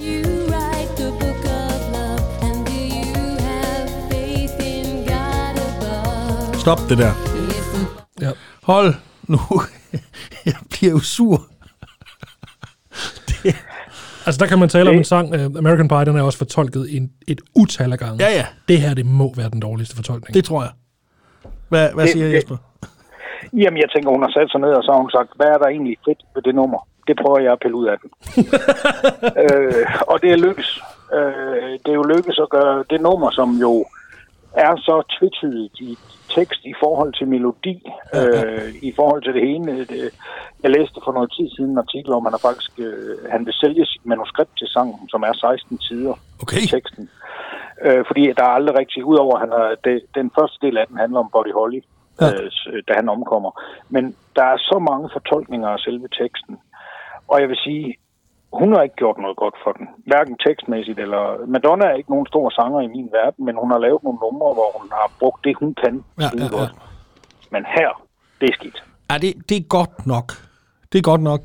[0.00, 6.60] You write the book of love, and do you have faith in God above?
[6.60, 7.12] Stop det der.
[8.20, 8.30] Ja.
[8.62, 8.94] Hold
[9.28, 9.38] nu.
[10.46, 11.42] Jeg bliver jo sur.
[14.26, 16.96] Altså, der kan man tale om en sang, uh, American Pie, den er også fortolket
[16.96, 18.24] en, et utal af gange.
[18.24, 18.46] Ja, ja.
[18.68, 20.34] Det her, det må være den dårligste fortolkning.
[20.34, 20.70] Det tror jeg.
[21.68, 22.56] Hvad, hvad Det- siger det- Jesper?
[23.52, 25.58] Jamen, jeg tænker, hun har sat sig ned, og så har hun sagt, hvad er
[25.58, 26.80] der egentlig fedt ved det nummer?
[27.08, 28.10] Det prøver jeg at pille ud af den.
[29.42, 30.70] øh, og det er lykkes.
[31.16, 33.72] Øh, det er jo lykkes at gøre det nummer, som jo
[34.56, 35.98] er så tvetydigt i
[36.36, 37.76] tekst i forhold til melodi,
[38.18, 39.78] øh, i forhold til det ene.
[39.84, 40.00] Det,
[40.62, 43.54] jeg læste for noget tid siden en artikel om, at han, faktisk, øh, han vil
[43.54, 46.60] sælge sit manuskript til sangen, som er 16 sider Okay.
[46.64, 47.10] i teksten.
[47.86, 50.96] Øh, fordi der er aldrig rigtig, udover han har, det, den første del af den
[50.96, 51.80] handler om Buddy Holly,
[52.20, 52.26] Ja.
[52.26, 53.50] øh, s- da han omkommer.
[53.88, 56.58] Men der er så mange fortolkninger af selve teksten.
[57.28, 57.96] Og jeg vil sige,
[58.60, 59.86] hun har ikke gjort noget godt for den.
[60.10, 61.24] Hverken tekstmæssigt eller...
[61.46, 64.50] Madonna er ikke nogen stor sanger i min verden, men hun har lavet nogle numre,
[64.58, 65.94] hvor hun har brugt det, hun kan.
[66.20, 66.48] Ja, ja, ja.
[66.58, 66.74] godt.
[67.54, 67.90] Men her,
[68.40, 68.84] det er skidt.
[69.10, 70.26] Ja, det, det er godt nok.
[70.92, 71.42] Det er godt nok.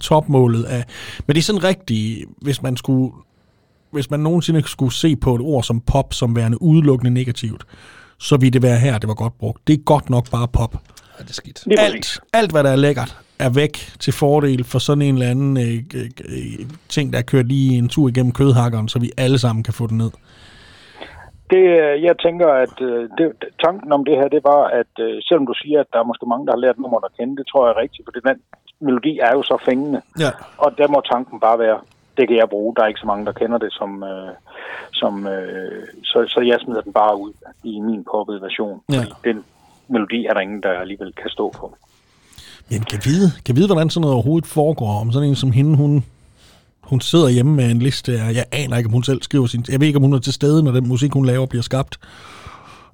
[0.00, 0.84] topmålet af...
[1.26, 3.12] Men det er sådan rigtigt, hvis man skulle...
[3.90, 7.64] Hvis man nogensinde skulle se på et ord som pop som værende udelukkende negativt,
[8.18, 9.66] så ville det være her, det var godt brugt.
[9.66, 10.74] Det er godt nok bare pop.
[11.18, 11.64] Ja, det er skidt.
[11.78, 13.74] Alt, alt, hvad der er lækkert, er væk
[14.04, 17.78] til fordel for sådan en eller anden øh, øh, øh, ting, der er kørt lige
[17.78, 20.10] en tur igennem kødhakkeren, så vi alle sammen kan få den ned.
[21.50, 23.26] Det, øh, jeg tænker, at øh, det,
[23.64, 24.92] tanken om det her, det var, at
[25.26, 27.46] selvom du siger, at der er måske mange, der har lært nummer at kende, det
[27.46, 28.40] tror jeg er rigtigt, for den
[28.80, 30.00] melodi er jo så fængende.
[30.18, 30.30] Ja.
[30.58, 31.78] Og der må tanken bare være,
[32.16, 32.74] det kan jeg bruge.
[32.76, 34.32] Der er ikke så mange, der kender det, som, øh,
[34.92, 37.32] som øh, så, så jeg smider den bare ud
[37.64, 38.80] i min poppede version.
[38.92, 39.04] Ja.
[39.24, 39.44] Den
[39.88, 41.76] melodi er der ingen, der alligevel kan stå på.
[42.70, 45.76] Jamen, kan vide, kan vide, hvordan sådan noget overhovedet foregår, om sådan en som hende,
[45.76, 46.04] hun,
[46.90, 49.64] hun sidder hjemme med en liste af, jeg aner ikke, om hun selv skriver sin,
[49.72, 51.94] jeg ved ikke, om hun er til stede, når den musik, hun laver, bliver skabt,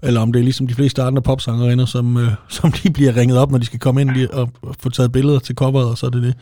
[0.03, 3.39] eller om det er ligesom de fleste andre popsangerinder, som, øh, som de bliver ringet
[3.43, 4.49] op, når de skal komme ind lige og,
[4.83, 6.35] få taget billeder til coveret, og så er det det.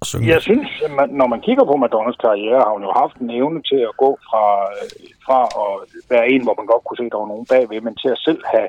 [0.00, 0.28] Og synge.
[0.34, 3.30] Jeg synes, at man, når man kigger på Madonnas karriere, har hun jo haft en
[3.40, 4.44] evne til at gå fra,
[4.76, 4.88] øh,
[5.26, 5.70] fra at
[6.12, 8.22] være en, hvor man godt kunne se, at der var nogen bagved, men til at
[8.26, 8.68] selv have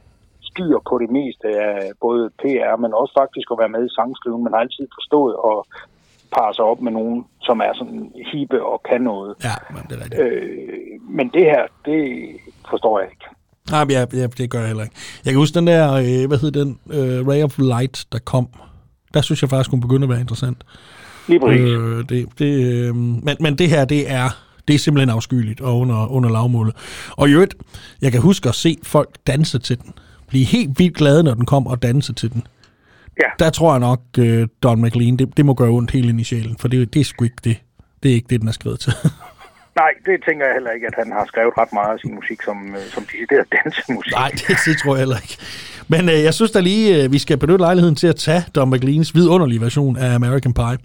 [0.57, 4.43] styr på det meste af både PR, men også faktisk at være med i sangskriven.
[4.43, 5.57] Man har altid forstået at
[6.35, 9.31] parre sig op med nogen, som er sådan hippe og kan noget.
[9.43, 10.21] Ja, men det er rigtigt.
[10.21, 12.01] Øh, men det her, det
[12.69, 13.25] forstår jeg ikke.
[13.71, 14.95] Nej, ja, ja, det gør jeg heller ikke.
[15.25, 18.47] Jeg kan huske den der, øh, hvad hed den, øh, Ray of Light, der kom.
[19.13, 20.63] Der synes jeg faktisk, hun begyndte at være interessant.
[21.27, 21.61] Lige præcis.
[21.61, 24.29] Øh, det, det, øh, men, men det her, det er,
[24.67, 26.75] det er simpelthen afskyeligt og under, under lavmålet.
[27.17, 27.55] Og i øvrigt,
[28.01, 29.93] jeg kan huske at se folk danse til den.
[30.27, 32.43] Blive helt vildt glade, når den kom og danse til den.
[33.23, 33.45] Ja.
[33.45, 36.23] Der tror jeg nok, øh, Don McLean, det, det må gøre ondt helt ind i
[36.23, 37.57] sjælen, for det, det er sgu ikke det.
[38.03, 38.93] Det er ikke det, den er skrevet til.
[39.81, 42.41] Nej, det tænker jeg heller ikke, at han har skrevet ret meget af sin musik
[42.41, 44.11] som, øh, som decideret dansemusik.
[44.13, 45.37] Nej, det, det tror jeg heller ikke.
[45.87, 48.69] Men øh, jeg synes da lige, øh, vi skal benytte lejligheden til at tage Don
[48.69, 50.77] McLeans vidunderlige version af American Pie.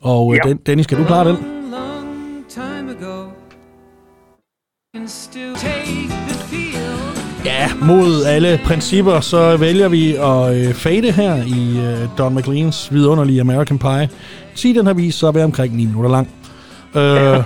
[0.00, 0.48] Og øh, Ja.
[0.48, 1.36] den, Dennis, skal du klare den?
[1.70, 3.28] long time ago
[4.96, 6.31] can still take
[7.44, 12.92] Ja, mod alle principper, så vælger vi at øh, fade her i øh, Don McLeans
[12.92, 14.08] vidunderlige American Pie.
[14.54, 16.28] Sig den har vist så at være omkring 9 minutter lang.
[16.96, 17.02] Øh,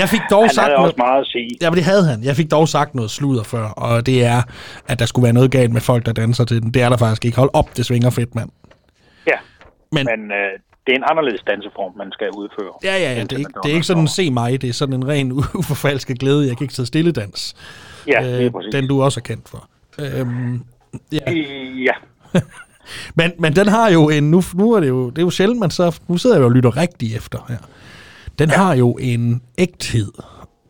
[0.00, 1.50] jeg fik dog Han sagt noget, også meget at sige.
[1.60, 2.22] Ja, men det havde han.
[2.22, 4.42] Jeg fik dog sagt noget sludder før, og det er,
[4.88, 6.74] at der skulle være noget galt med folk, der danser til den.
[6.74, 7.36] Det er der faktisk ikke.
[7.38, 8.50] Hold op, det svinger fedt, mand.
[9.26, 9.38] Ja,
[9.92, 12.72] Men, men øh, det er en anderledes danseform, man skal udføre.
[12.84, 14.94] ja, ja, ja, det er, ikke, det er ikke sådan, se mig, det er sådan
[14.94, 16.46] en ren uforfalsket glæde.
[16.46, 17.54] Jeg kan ikke sidde stille dans.
[18.06, 18.72] Ja, præcis.
[18.72, 19.68] den du også er kendt for.
[19.98, 20.64] Øhm,
[21.12, 21.32] ja.
[21.84, 21.94] Ja,
[23.14, 25.60] Men, men den har jo en, nu, nu er det jo, det er jo sjældent,
[25.60, 27.58] man så, nu sidder jeg jo og lytter rigtig efter her.
[28.38, 28.56] Den ja.
[28.56, 30.12] har jo en ægthed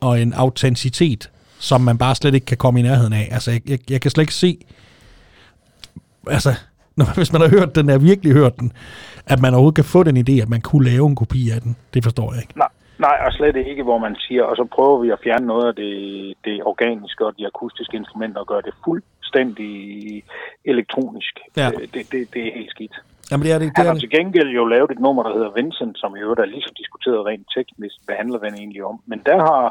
[0.00, 3.28] og en autenticitet, som man bare slet ikke kan komme i nærheden af.
[3.30, 4.58] Altså, jeg, jeg, jeg kan slet ikke se,
[6.26, 6.54] altså,
[6.98, 8.72] når, hvis man har hørt den, er virkelig hørt den,
[9.26, 11.76] at man overhovedet kan få den idé, at man kunne lave en kopi af den.
[11.94, 12.58] Det forstår jeg ikke.
[12.58, 15.66] nej, nej, og slet ikke, hvor man siger, og så prøver vi at fjerne noget
[15.70, 15.94] af det,
[16.44, 19.74] det organiske og de akustiske instrumenter og gøre det fuldstændig
[20.64, 21.34] elektronisk.
[21.56, 21.66] Ja.
[21.66, 22.96] Øh, Det, det, det er helt skidt.
[23.30, 23.68] Jamen, det er det.
[23.68, 26.40] det, Han har til gengæld jo lavet et nummer, der hedder Vincent, som i øvrigt
[26.40, 29.00] er lige så diskuteret rent teknisk, hvad handler den egentlig om.
[29.06, 29.62] Men der har,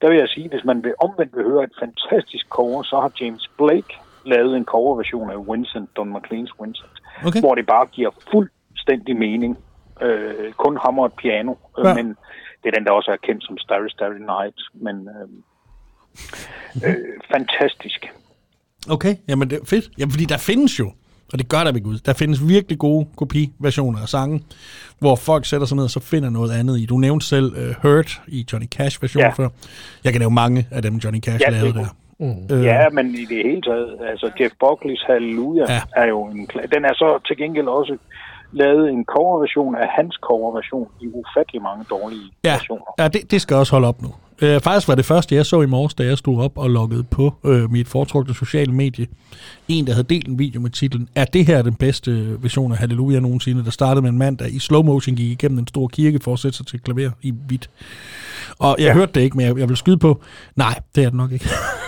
[0.00, 3.10] der vil jeg sige, hvis man vil omvendt vil høre et fantastisk cover, så har
[3.20, 3.92] James Blake
[4.24, 7.40] lavet en coverversion af Vincent, Don McLeans Vincent, Okay.
[7.40, 9.56] hvor det bare giver fuldstændig mening.
[10.02, 11.94] Øh, kun hammer et piano, øh, Ja.
[11.94, 12.06] men
[12.62, 14.58] det er den, der også er kendt som Starry Starry Night.
[14.74, 15.28] Men øh,
[16.88, 16.96] øh,
[17.32, 18.06] fantastisk.
[18.90, 19.90] Okay, jamen det er fedt.
[19.98, 20.92] Jamen, fordi der findes jo,
[21.32, 24.44] og det gør der ved Gud, der findes virkelig gode kopiversioner af sange,
[24.98, 26.86] hvor folk sætter sig ned og så finder noget andet i.
[26.86, 29.30] Du nævnte selv uh, Hurt i Johnny Cash version Ja.
[29.30, 29.48] før.
[30.04, 31.86] Jeg kan nævne mange af dem, Johnny Cash Ja, lavede er der.
[32.20, 32.46] Mm.
[32.52, 35.80] Øh, Ja, men i det hele taget, altså Jeff Buckley's Hallelujah Ja.
[36.02, 36.48] er jo en...
[36.74, 37.96] Den er så til gengæld også
[38.52, 42.84] lavet en coverversion af hans coverversion i ufattelig mange dårlige Ja, versioner.
[42.98, 44.08] ja det, det skal også holde op nu.
[44.42, 47.04] Øh, faktisk var det første, jeg så i morges, da jeg stod op og loggede
[47.04, 49.06] på øh, mit foretrukne sociale medie.
[49.68, 52.78] En, der havde delt en video med titlen, er det her den bedste version af
[52.78, 53.64] Halleluja nogensinde?
[53.64, 56.32] Der startede med en mand, der i slow motion gik igennem en stor kirke for
[56.32, 57.70] at sætte sig til klaver i hvidt.
[58.58, 58.92] Og jeg ja.
[58.94, 60.20] hørte det ikke, men jeg, jeg vil skyde på,
[60.56, 61.48] nej, det er det nok ikke.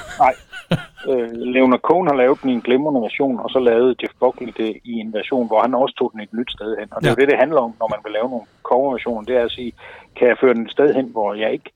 [1.08, 4.52] Øh, Leonard Cohen har lavet den i en glimrende version, og så lavede Jeff Buckley
[4.60, 6.88] det i en version, hvor han også tog den et nyt sted hen.
[6.92, 7.14] Og det er Ja.
[7.16, 9.22] jo det, det handler om, når man vil lave nogle coverversioner.
[9.28, 9.72] Det er at sige,
[10.16, 11.70] kan jeg føre den et sted hen, hvor jeg ikke...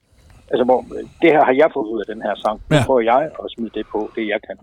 [0.52, 0.78] Altså, hvor,
[1.22, 2.56] det her har jeg fået ud af den her sang.
[2.70, 2.82] Nu Ja.
[2.86, 4.56] prøver jeg at smide det på, det jeg kan.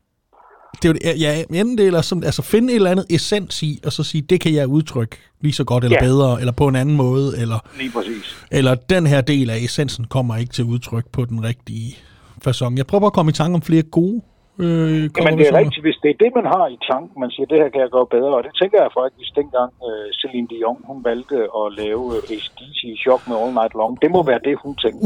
[0.82, 3.80] det er jo ja, enten det, eller sådan, altså finde et eller andet essens i,
[3.86, 6.06] og så sige, det kan jeg udtrykke lige så godt, eller Ja.
[6.06, 8.46] bedre, eller på en anden måde, eller, Lige præcis.
[8.52, 11.98] eller den her del af essensen kommer ikke til udtryk på den rigtige
[12.48, 12.78] façon.
[12.78, 14.22] Jeg prøver at komme i tanke om flere gode
[14.60, 17.46] Øh, Jamen, det er rigtigt, hvis det er det, man har i tanken, man siger,
[17.52, 20.80] det her kan jeg gøre bedre, og det tænker jeg faktisk dengang uh, Celine Dion,
[20.90, 23.94] hun valgte at lave uh, ACDC i chok med All Night Long.
[24.04, 25.02] Det må være det, hun tænkte.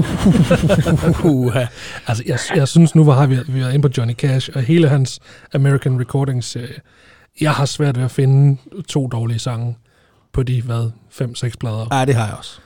[1.36, 1.65] Uha.
[2.10, 4.62] Altså, jeg, jeg synes nu, hvor har vi, vi været inde på Johnny Cash, og
[4.62, 5.10] hele hans
[5.53, 6.79] American Recordings serie.
[7.41, 9.77] Jeg har svært ved at finde to dårlige sange
[10.34, 11.86] på de, hvad, fem, seks plader.
[11.91, 12.60] Ja, det har jeg også.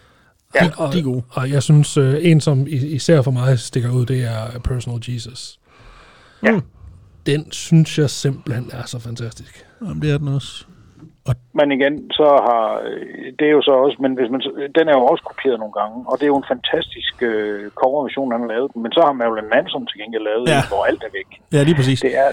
[0.56, 1.24] Ja, de, de er gode.
[1.30, 5.59] Og jeg synes, øh, en som især for mig stikker ud, det er Personal Jesus.
[6.43, 6.60] Ja.
[7.25, 9.65] Den synes jeg simpelthen er så fantastisk.
[9.82, 10.65] Jamen, det er den også.
[11.60, 14.41] Men igen, så har, øh, det er jo så også, men hvis man,
[14.78, 18.32] den er jo også kopieret nogle gange, og det er jo en fantastisk uh, coverversion,
[18.32, 20.56] han har lavet den, men så har Marilyn Manson til gengæld lavet Ja.
[20.56, 20.62] ja.
[20.71, 21.30] hvor alt er væk.
[21.56, 21.99] Ja, lige præcis.
[22.02, 22.30] Det er,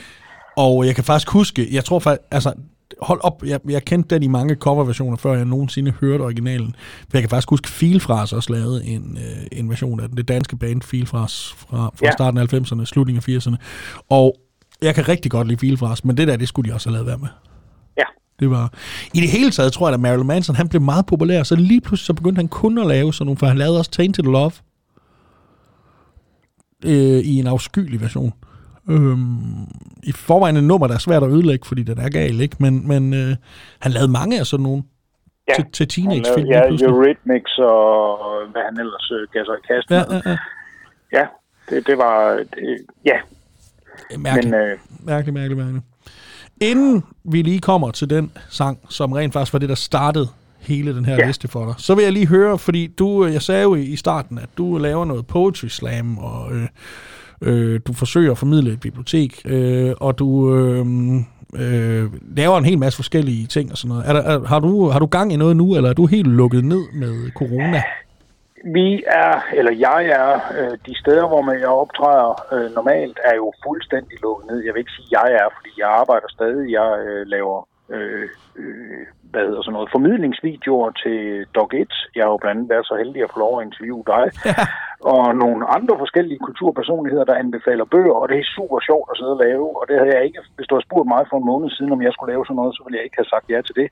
[0.65, 2.51] Og jeg kan faktisk huske, jeg tror faktisk, altså,
[3.03, 6.77] hold op, jeg, jeg kendte den i mange coverversioner, før jeg nogensinde hørte originalen.
[6.79, 10.17] For jeg kan faktisk huske, Filfras også lavede en, øh, en version af den.
[10.17, 12.11] Det danske band Filfras fra, fra ja.
[12.11, 13.57] Starten af 90'erne, slutningen af 80'erne.
[14.11, 14.37] Og
[14.83, 17.07] jeg kan rigtig godt lide Filfras, men det der, det skulle de også have lavet
[17.07, 17.29] være med.
[17.99, 18.05] ja.
[18.41, 18.73] Det var...
[19.15, 21.81] I det hele taget tror jeg, at Marilyn Manson, han blev meget populær, så lige
[21.81, 24.53] pludselig så begyndte han kun at lave sådan nogle, for han lavede også Tainted Love
[26.85, 28.33] øh, i en afskyelig version.
[28.89, 29.37] Øhm,
[30.03, 32.57] I forvejen en nummer, der er svært at ødelægge, fordi den er gal, ikke?
[32.61, 33.37] Men, men øh,
[33.81, 34.83] han lavede mange af sådan nogle
[35.49, 35.55] Ja.
[35.55, 36.49] til, til teenagefilm.
[36.49, 36.61] Ja.
[36.61, 38.19] Eurythmics og
[38.53, 40.23] hvad han ellers øh, gav sig i kast ja, med.
[40.25, 40.37] ja, ja.
[41.19, 41.27] Ja,
[41.71, 42.35] det, det var...
[42.37, 43.17] Det, ja,
[44.19, 44.51] Mærkeligt.
[44.51, 45.85] men øh, Mærkeligt, mærkeligt, mærkeligt.
[46.61, 50.29] Inden vi lige kommer til den sang, som rent faktisk var det, der startede
[50.61, 51.21] hele den her ja.
[51.21, 51.27] Ja.
[51.27, 53.97] liste for dig, så vil jeg lige høre, fordi du, jeg sagde jo i i
[53.97, 56.69] starten, at du laver noget poetry slam, og øh,
[57.43, 60.87] øh, du forsøger at formidle et bibliotek, øh, og du øh,
[61.55, 62.05] øh,
[62.37, 64.09] laver en hel masse forskellige ting og sådan noget.
[64.09, 66.29] Er der, er, har, du, har du gang i noget nu, eller er du helt
[66.29, 67.83] lukket ned med corona?
[68.75, 73.35] vi er, eller jeg er, øh, de steder, hvor man jeg optræder øh, normalt, er
[73.35, 74.65] jo fuldstændig lukket ned.
[74.65, 76.73] Jeg vil ikke sige, jeg er, fordi jeg arbejder stadig.
[76.73, 81.19] Jeg øh, laver øh, øh, hvad hedder sådan noget, formidlingsvideoer til
[81.57, 81.93] Dog 1.
[82.17, 84.25] Jeg har jo blandt andet været så heldig at få lov at interviewe dig.
[85.15, 89.37] og nogle andre forskellige kulturpersonligheder, der anbefaler bøger, og det er super sjovt at sidde
[89.37, 89.67] og lave.
[89.79, 92.03] Og det havde jeg ikke, hvis du havde spurgt mig for en måned siden, om
[92.03, 93.89] jeg skulle lave sådan noget, så ville jeg ikke have sagt ja til det.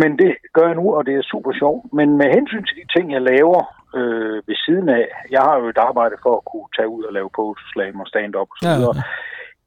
[0.00, 1.82] Men det gør jeg nu, og det er super sjovt.
[1.98, 3.60] Men med hensyn til de ting, jeg laver
[3.98, 7.12] øh, ved siden af, jeg har jo et arbejde for at kunne tage ud og
[7.12, 9.02] lave poetry og stand-up og så Ja, ja.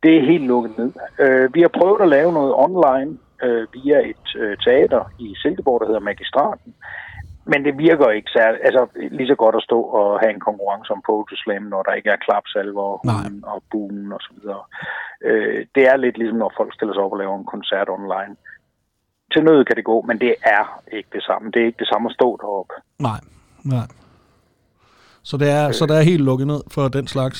[0.04, 0.92] Det er helt lukket ned.
[1.20, 5.80] Øh, vi har prøvet at lave noget online øh, via et øh, teater i Silkeborg,
[5.80, 6.74] der hedder Magistraten.
[7.46, 8.84] Men det virker ikke særlig, altså
[9.18, 12.10] lige så godt at stå og have en konkurrence om poetry slam, når der ikke
[12.10, 13.16] er klapsalver og, Nej.
[13.16, 14.64] hunden og buen og så videre.
[15.28, 18.34] Øh, det er lidt ligesom, når folk stiller sig op og laver en koncert online.
[19.34, 21.52] Til nød kan det gå, men det er ikke det samme.
[21.52, 22.74] Det er ikke det samme at stå deroppe.
[23.00, 23.20] Nej,
[23.64, 23.88] nej.
[25.24, 27.40] Så det er, så det er helt lukket ned for den slags.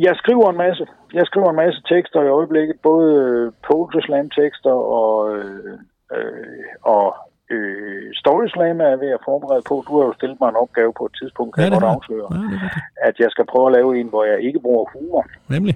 [0.00, 0.86] Jeg skriver en masse.
[1.14, 5.78] Jeg skriver en masse tekster i øjeblikket, både øh, poetry slam tekster og, øh,
[6.16, 7.16] øh, og
[7.50, 9.74] øh, story slam er jeg ved at forberede på.
[9.88, 11.94] Du har jo stillet mig en opgave på et tidspunkt, kan Ja, jeg godt har
[11.96, 12.84] afsløre, Ja, det rigtigt.
[13.08, 15.22] at jeg skal prøve at lave en, hvor jeg ikke bruger humor
[15.54, 15.74] Nemlig.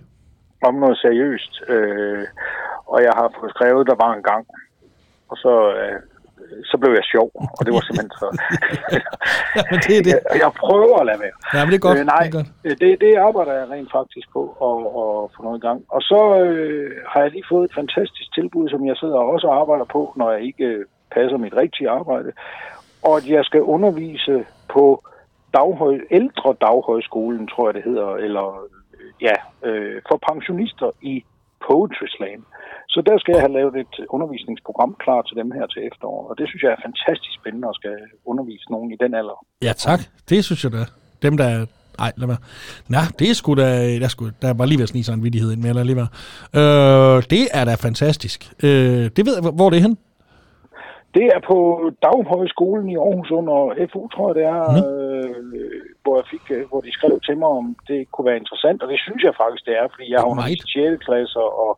[0.69, 1.53] om noget seriøst.
[1.69, 2.25] Øh,
[2.93, 4.47] og jeg har fået skrevet, der var en gang.
[5.31, 5.99] Og så, øh,
[6.71, 8.29] så blev jeg sjov, og det var simpelthen så...
[9.57, 10.13] Ja, men det er det.
[10.15, 11.37] jeg, jeg prøver at lade være.
[11.55, 11.99] Ja, men det er godt.
[11.99, 12.49] Øh, nej, Det er godt.
[12.65, 15.79] øh, det, det arbejder jeg rent faktisk på at, at få noget i gang.
[15.97, 19.61] Og så øh, har jeg lige fået et fantastisk tilbud, som jeg sidder også og
[19.63, 22.31] arbejder på, når jeg ikke øh, passer mit rigtige arbejde.
[23.03, 24.85] Og at jeg skal undervise på
[25.55, 29.37] daghøj, ældre daghøjskolen, tror jeg det hedder, eller øh, ja,
[29.69, 31.25] øh, for pensionister i
[31.69, 32.43] Poetry Slam.
[32.95, 36.35] Så der skal jeg have lavet et undervisningsprogram klar til dem her til efteråret, og
[36.39, 37.97] det synes jeg er fantastisk spændende at skal
[38.31, 39.39] undervise nogen i den alder.
[39.67, 40.01] Ja, tak.
[40.31, 40.85] Det synes jeg da.
[41.23, 41.67] Dem, der...
[41.99, 42.43] Ej, lad være.
[42.89, 43.69] Nej, det er sgu da...
[44.05, 46.01] Der, skulle, der var lige ved at snige sig en vidighed ind med, eller lige
[46.03, 46.13] være.
[46.61, 48.53] Øh, det er da fantastisk.
[48.63, 49.99] Øh, det ved jeg, hvor er det hen?
[51.15, 51.59] Det er på
[52.07, 53.59] Daghøjskolen i Aarhus under
[53.93, 55.35] FU, tror jeg det er, øh,
[56.03, 58.89] hvor, jeg fik, øh, hvor de skrev til mig, om det kunne være interessant, og
[58.93, 61.05] det synes jeg faktisk, det er, fordi jeg har undervist i 6.
[61.07, 61.71] klasser og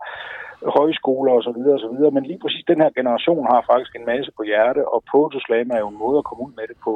[0.79, 3.93] højskoler og så videre og så videre, men lige præcis den her generation har faktisk
[3.97, 6.67] en masse på hjerte, og Poetry Slam er jo en måde at komme ud med
[6.71, 6.95] det på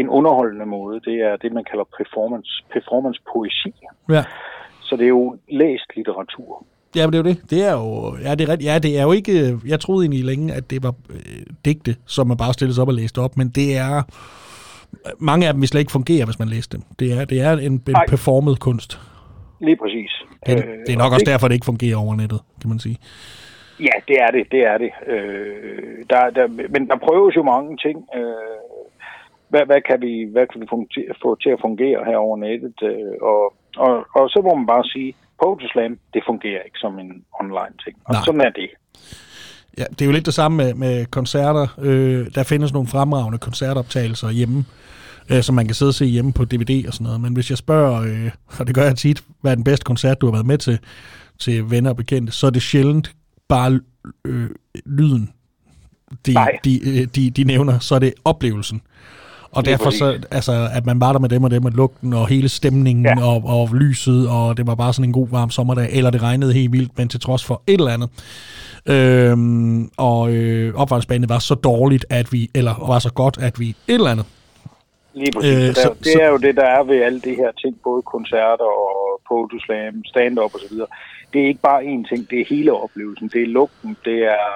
[0.00, 1.00] en underholdende måde.
[1.08, 3.74] Det er det, man kalder performance, performance poesi.
[4.10, 4.22] Ja.
[4.86, 6.64] Så det er jo læst litteratur.
[6.96, 7.50] Ja, men det er jo det.
[7.50, 10.54] Det er jo, ja, det er, ja, det er jo ikke, jeg troede egentlig længe,
[10.54, 13.48] at det var øh, digte, som man bare stillede sig op og læste op, men
[13.48, 14.02] det er,
[15.18, 16.82] mange af dem vil slet ikke fungere, hvis man læser dem.
[16.98, 18.06] Det er, det er en, en Nej.
[18.08, 19.00] performet kunst.
[19.60, 20.10] Lige præcis.
[20.46, 22.68] Det, er- Øh, det er nok og også derfor, det ikke fungerer over nettet, kan
[22.70, 22.98] man sige.
[23.80, 24.90] Ja, det er det, det er det.
[25.06, 27.98] Øh, der, der, men der prøves jo mange ting.
[28.16, 28.22] Øh,
[29.48, 32.36] hvad, hvad, kan vi, hvad kan vi få til, få til at fungere her over
[32.36, 32.74] nettet?
[32.82, 36.98] Øh, og, og, og så må man bare sige, Poetry Slam, det fungerer ikke som
[36.98, 37.96] en online ting.
[38.04, 38.22] Og Nej.
[38.24, 38.70] sådan er det.
[39.78, 41.66] Ja, det er jo lidt det samme med, med koncerter.
[41.78, 44.64] Øh, der findes nogle fremragende koncertoptagelser hjemme,
[45.30, 47.20] øh, som man kan sidde og se hjemme på DVD og sådan noget.
[47.20, 50.20] Men hvis jeg spørger, øh, og det gør jeg tit, hvad er den bedste koncert,
[50.20, 50.78] du har været med til,
[51.38, 53.14] til venner og bekendte, så er det sjældent
[53.48, 53.80] bare
[54.24, 54.50] øh,
[54.86, 55.32] lyden,
[56.26, 56.58] de, Nej.
[56.64, 58.82] de, øh, de, de nævner, så er det oplevelsen.
[59.54, 62.28] Og derfor så, altså, at man var der med dem og dem, og lugten og
[62.28, 63.04] hele stemningen.
[63.04, 63.26] Ja.
[63.26, 66.52] og, og lyset, og det var bare sådan en god varm sommerdag, eller det regnede
[66.52, 68.08] helt vildt, men til trods for et eller andet.
[68.86, 73.68] Øhm, og øh, opvarmningsbanen var så dårligt, at vi, eller var så godt, at vi
[73.68, 74.26] et eller andet.
[75.14, 75.68] Lige præcis.
[75.68, 78.64] Øh, så- det er jo det, der er ved alle de her ting, både koncerter
[78.64, 80.76] og Poetry Slam, stand-up osv.
[81.32, 83.28] Det er ikke bare én ting, det er hele oplevelsen.
[83.28, 84.46] Det er lugten, det er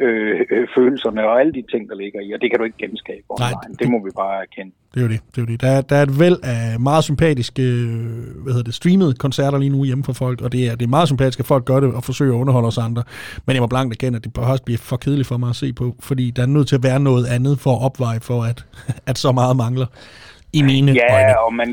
[0.00, 2.78] øh, øh, følelserne og alle de ting, der ligger i, og det kan du ikke
[2.78, 3.72] genskabe Nej, online.
[3.72, 4.72] det- det må vi bare erkende.
[4.94, 5.20] Det er jo det.
[5.36, 5.60] det, er jo det.
[5.60, 9.68] Der, der er et væld af meget sympatiske øh, hvad hedder det, streamede koncerter lige
[9.68, 11.94] nu hjemme for folk, og det er, det er meget sympatisk, at folk gør det
[11.94, 13.02] og forsøger at underholde os andre.
[13.46, 15.72] Men jeg må blankt erkende, at det også bliver for kedeligt for mig at se
[15.72, 18.64] på, fordi der er nødt til at være noget andet for at opveje for, at,
[19.06, 19.86] at så meget mangler
[20.58, 21.00] i mine øjne.
[21.00, 21.68] Ja, og man,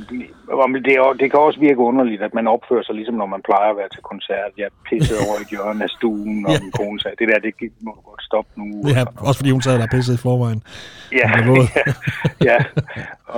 [0.52, 3.70] og det, det kan også virke underligt, at man opfører sig ligesom, når man plejer
[3.74, 4.52] at være til koncert.
[4.58, 6.60] Jeg pissede over i et hjørne af stuen, og Ja.
[6.64, 7.54] min kone sagde, det der, det
[7.86, 8.66] må du godt stoppe nu.
[8.88, 10.62] Det er, også fordi hun sad der og pissede i forvejen.
[11.22, 11.58] Ja, ja,
[12.50, 12.58] ja,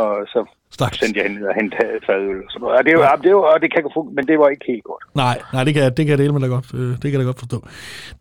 [0.02, 0.40] og så
[0.78, 1.00] Stakkels.
[1.02, 1.78] sendte jeg hende og hente
[2.08, 2.78] fadøl og sådan noget.
[2.78, 4.84] Og det, er jo, det, jo, og det kan fungere, men det var ikke helt
[4.84, 5.04] godt.
[5.16, 6.68] Nej, nej, det kan, det kan jeg dele med dig godt.
[6.74, 7.58] Øh, det kan jeg godt forstå.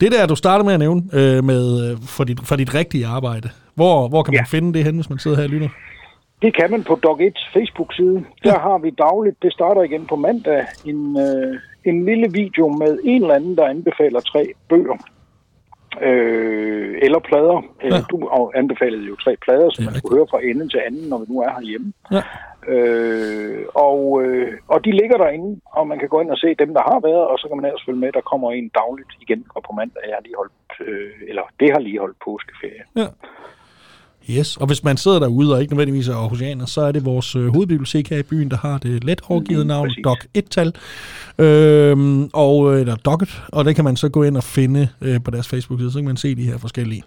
[0.00, 3.06] Det der, du starter med at nævne øh, med, øh, for, dit, for dit rigtige
[3.06, 4.56] arbejde, hvor, hvor kan man Ja.
[4.56, 5.68] finde det hen, hvis man sidder her og lytter?
[6.43, 8.24] Det kan man på Dog 1's Facebook-side.
[8.45, 12.99] Der har vi dagligt, det starter igen på mandag, en, øh, en lille video med
[13.05, 14.97] en eller anden, der anbefaler tre bøger.
[16.03, 17.62] Øh, eller plader.
[17.80, 18.03] Eller, Ja.
[18.11, 21.26] Du anbefalede jo tre plader, som man skulle høre fra ende til anden, når vi
[21.28, 21.93] nu er herhjemme.
[22.12, 22.22] Ja.
[22.72, 26.74] Øh, og, øh, og de ligger derinde, og man kan gå ind og se dem,
[26.74, 28.12] der har været, og så kan man ellers følge med.
[28.12, 31.68] Der kommer en dagligt igen, og på mandag jeg har lige holdt, øh, eller det
[31.72, 32.82] har lige holdt påskeferie.
[32.97, 33.07] Ja.
[34.30, 37.36] Yes, og hvis man sidder derude og ikke nødvendigvis er Aarhusianer, så er det vores
[37.36, 40.04] øh, hovedbibliotek her i byen, der har det let overgivet navn, præcis.
[40.04, 40.74] Doc 1-tal,
[41.38, 45.22] øhm, og, øh, eller Docket, og det kan man så gå ind og finde øh,
[45.24, 47.02] på deres Facebook-side, så kan man se de her forskellige.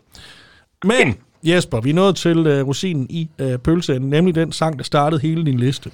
[0.84, 4.84] Men, Jesper, vi er nået til øh, rosinen i øh, pølseenden, nemlig den sang, der
[4.84, 5.92] startede hele din liste.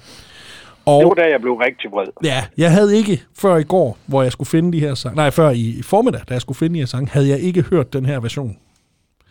[0.84, 2.06] Og Det var da, jeg blev rigtig vred.
[2.24, 5.30] Ja, jeg havde ikke før i går, hvor jeg skulle finde de her sange, nej,
[5.30, 7.92] før i, i formiddag, da jeg skulle finde de her sange, havde jeg ikke hørt
[7.92, 8.56] den her version.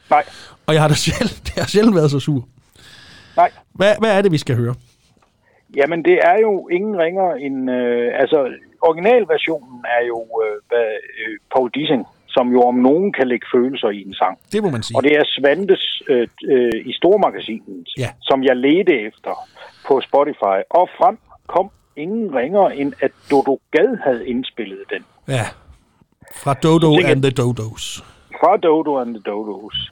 [0.09, 0.23] Nej,
[0.67, 2.47] Og jeg har da sjældent, jeg har sjældent været så sur.
[3.35, 3.51] nej.
[3.73, 4.75] Hvad, hvad er det, vi skal høre?
[5.75, 7.71] Jamen, det er jo ingen ringer end...
[7.71, 8.49] Øh, altså,
[8.81, 10.87] originalversionen er jo øh, hvad,
[11.19, 14.37] øh, Paul Dissing, som jo om nogen kan lægge følelser i en sang.
[14.51, 14.97] Det må man sige.
[14.97, 18.09] Og det er Svantes øh, øh, i Stormagasinet, Ja.
[18.21, 19.33] som jeg ledte efter
[19.87, 20.57] på Spotify.
[20.69, 25.05] Og frem kom ingen ringer end, at Dodo Gad havde indspillet den.
[25.27, 25.45] Ja.
[26.35, 28.03] Fra Dodo tænker- and the Dodos.
[28.41, 29.91] Fra Dodo and the Dodos.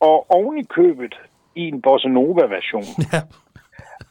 [0.00, 1.14] Og oven i købet
[1.54, 2.88] i en bossa nova-version.
[3.12, 3.20] Ja.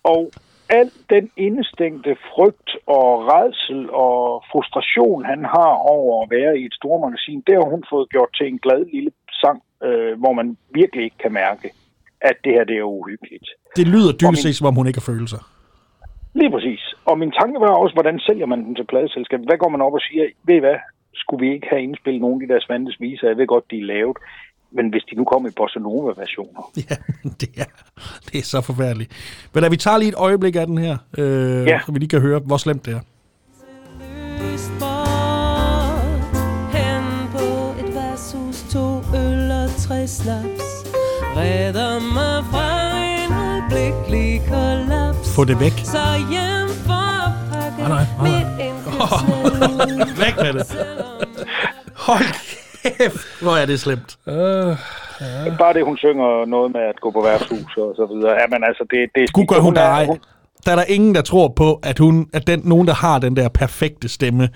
[0.04, 0.32] Og
[0.70, 6.74] al den indestængte frygt og redsel og frustration, han har over at være i et
[6.74, 9.12] stort magasin, det har hun fået gjort til en glad lille
[9.42, 11.68] sang, øh, hvor man virkelig ikke kan mærke,
[12.22, 13.48] at det her det er uhyggeligt.
[13.76, 15.42] Det lyder dybest set, som om hun ikke har følelser.
[16.40, 16.84] Lige præcis.
[17.06, 19.48] Og min tanke var også, hvordan sælger man den til pladeselskabet?
[19.50, 20.78] Hvad går man op og siger, ved I hvad,
[21.14, 23.28] skulle vi ikke have indspillet nogle af de der Svantes viser?
[23.28, 24.18] Jeg ved godt, de er lavet.
[24.76, 26.71] Men hvis de nu kom i bossa nova-versioner.
[26.89, 26.95] Ja,
[27.41, 27.65] det er,
[28.32, 29.11] det er så forfærdeligt.
[29.53, 31.80] Men lad vi tager lige et øjeblik af den her, øh, Ja.
[31.86, 32.99] så vi lige kan høre, hvor slemt det er.
[39.88, 40.63] Tre snaps.
[41.36, 45.36] Redder mig fra en øjeblikkelig kollaps.
[45.36, 45.71] Få det væk.
[45.71, 48.30] Så hjem for at pakke Nej, nej, nej.
[48.30, 49.99] mit indkøbsnæde.
[50.26, 50.78] Væk med det.
[51.95, 52.26] Hold
[52.98, 54.18] kæft, hvor er det slemt.
[54.28, 54.36] Øh,
[55.60, 58.32] Bare det, hun synger noget med at gå på værtshus og så videre.
[58.42, 59.28] Jamen altså, det, det er...
[59.34, 60.08] Gud gør hun er- ej.
[60.66, 63.36] Der er der ingen, der tror på, at, hun, at den, nogen, der har den
[63.36, 64.50] der perfekte stemme,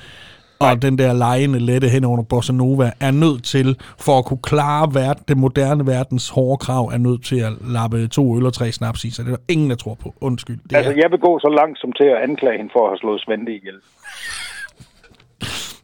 [0.60, 4.42] og den der lejende lette hen under Bossa Nova, er nødt til, for at kunne
[4.44, 8.54] klare verden, det moderne verdens hårde krav, er nødt til at lappe to øl og
[8.54, 10.14] tre snaps i, så det er der ingen, der tror på.
[10.22, 10.58] Undskyld.
[10.70, 12.92] Det Altså, er, jeg vil gå så langt som til at anklage hende for at
[12.92, 13.76] have slået Svante ihjel.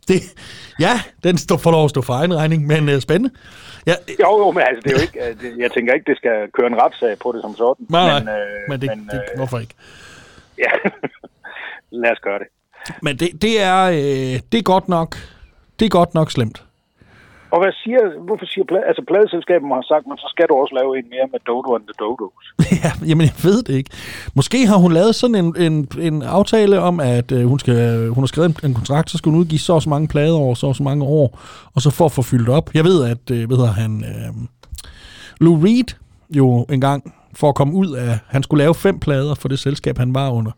[0.08, 0.22] Det,
[0.80, 3.36] ja, den står for lov at stå for egen regning, men uh, spændende.
[3.88, 5.20] Ja, Jo, jo, men altså, det er jo ikke...
[5.30, 7.86] øh, det- Jeg tænker ikke, det skal køre en retssag på det som sådan.
[7.90, 9.74] nej, men, nej, øh, men, det, men, det, øh, hvorfor ikke?
[10.58, 10.72] Ja,
[12.04, 12.48] lad os gøre det.
[13.02, 15.18] Men det, det, er, øh, det er godt nok,
[15.80, 16.64] det er godt nok slemt.
[17.56, 20.74] Og hvad siger, hvorfor siger plade, altså pladeselskabet har sagt, men så skal du også
[20.80, 22.44] lave en mere med Dodo and the Dodos.
[22.84, 23.92] Ja, jamen jeg ved det ikke.
[24.40, 25.76] Måske har hun lavet sådan en, en,
[26.08, 29.30] en aftale om, at øh, hun, skal, hun har skrevet en, en kontrakt, så skal
[29.30, 31.28] hun udgive så og så mange plader over så og så mange år,
[31.76, 32.68] og så for at få fyldt op.
[32.74, 34.32] Jeg ved, at øh, ved han, øh,
[35.40, 35.90] Lou Reed
[36.30, 39.98] jo engang, for at komme ud af, han skulle lave fem plader for det selskab,
[39.98, 40.52] han var under.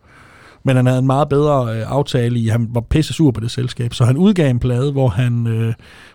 [0.64, 3.52] Men han havde en meget bedre øh, aftale i, han var pisse sur på det
[3.52, 5.74] selskab, så han udgav en plade, hvor han øh,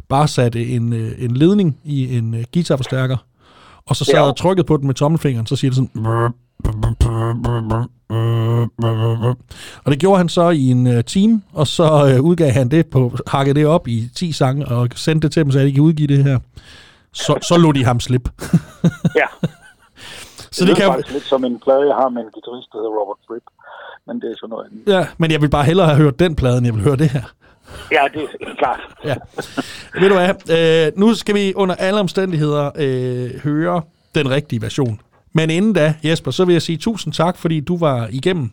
[0.08, 3.16] bare satte en, øh, en ledning i en øh, guitarforstærker,
[3.86, 4.22] og så sad Ja.
[4.22, 6.32] og trykkede på den med tommelfingeren, så siger det sådan...
[9.84, 12.86] Og det gjorde han så i en uh, time, og så uh, udgav han det
[12.86, 15.82] på, hakkede det op i 10 sange, og sendte det til dem, så de kan
[15.82, 16.38] udgive det her.
[17.12, 18.28] Så, så lå de ham slip.
[19.20, 19.28] Ja,
[20.56, 22.78] så det, det kan, faktisk lidt som en plade, jeg har med en guitarist, der
[22.78, 23.44] hedder Robert Fripp.
[24.06, 24.94] Men det er sådan noget andet.
[24.94, 27.08] ja, men jeg vil bare hellere have hørt den plade, end jeg vil høre det
[27.10, 27.22] her.
[27.92, 28.80] Ja, det er klart.
[29.04, 29.14] Ja.
[30.00, 33.82] Ved du hvad, øh, nu skal vi under alle omstændigheder øh, høre
[34.14, 35.00] den rigtige version.
[35.34, 38.50] Men inden da, Jesper, så vil jeg sige tusind tak, fordi du var igennem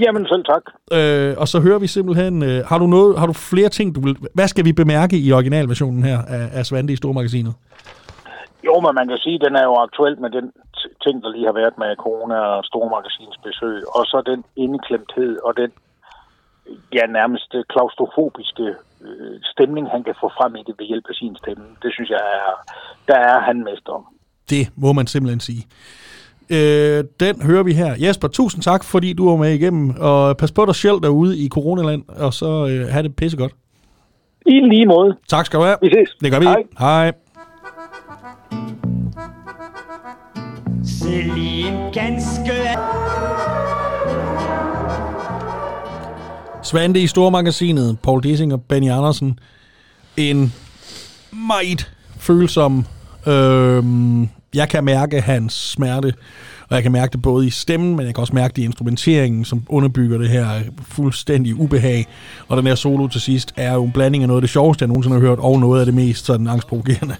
[0.00, 0.62] Jamen selv tak.
[0.98, 4.00] Øh, og så hører vi simpelthen, øh, har du noget, har du flere ting, du
[4.00, 7.54] vil, hvad skal vi bemærke i originalversionen her af, af Svante i Stormagasinet?
[8.68, 10.46] Jo, men man kan sige, at den er jo aktuel med den
[11.04, 15.52] ting, der lige har været med corona og stormagasins besøg, og så den indeklemthed og
[15.60, 15.70] den
[16.96, 18.66] ja, nærmest klaustrofobiske
[19.06, 21.64] øh, stemning, han kan få frem i det ved hjælp af sin stemme.
[21.82, 22.50] Det synes jeg er,
[23.08, 24.04] der er han mester om.
[24.50, 25.62] Det må man simpelthen sige.
[26.56, 27.94] Øh, den hører vi her.
[28.04, 31.48] Jesper, tusind tak, fordi du var med igennem, og pas på dig selv derude i
[31.48, 33.52] coronaland, og så øh, have det pissegodt.
[34.46, 35.16] I lige måde.
[35.28, 35.76] Tak skal du have.
[35.82, 36.10] Vi ses.
[36.20, 36.44] Det gør vi.
[36.44, 36.62] Hej.
[36.78, 37.12] Hej.
[41.08, 42.52] Selv en ganske
[46.62, 49.38] Svante i Stormagasinet, Paul Dissing og Benny Andersen.
[50.16, 50.52] En
[51.48, 52.86] meget følsom...
[53.26, 53.84] Øh,
[54.54, 56.14] jeg kan mærke hans smerte,
[56.68, 58.64] og jeg kan mærke det både i stemmen, men jeg kan også mærke det i
[58.64, 60.48] instrumenteringen, som underbygger det her
[60.82, 62.06] fuldstændig ubehag.
[62.48, 64.82] Og den her solo til sidst er jo en blanding af noget af det sjoveste,
[64.82, 67.16] jeg nogensinde har hørt, og noget af det mest sådan angstprovokerende.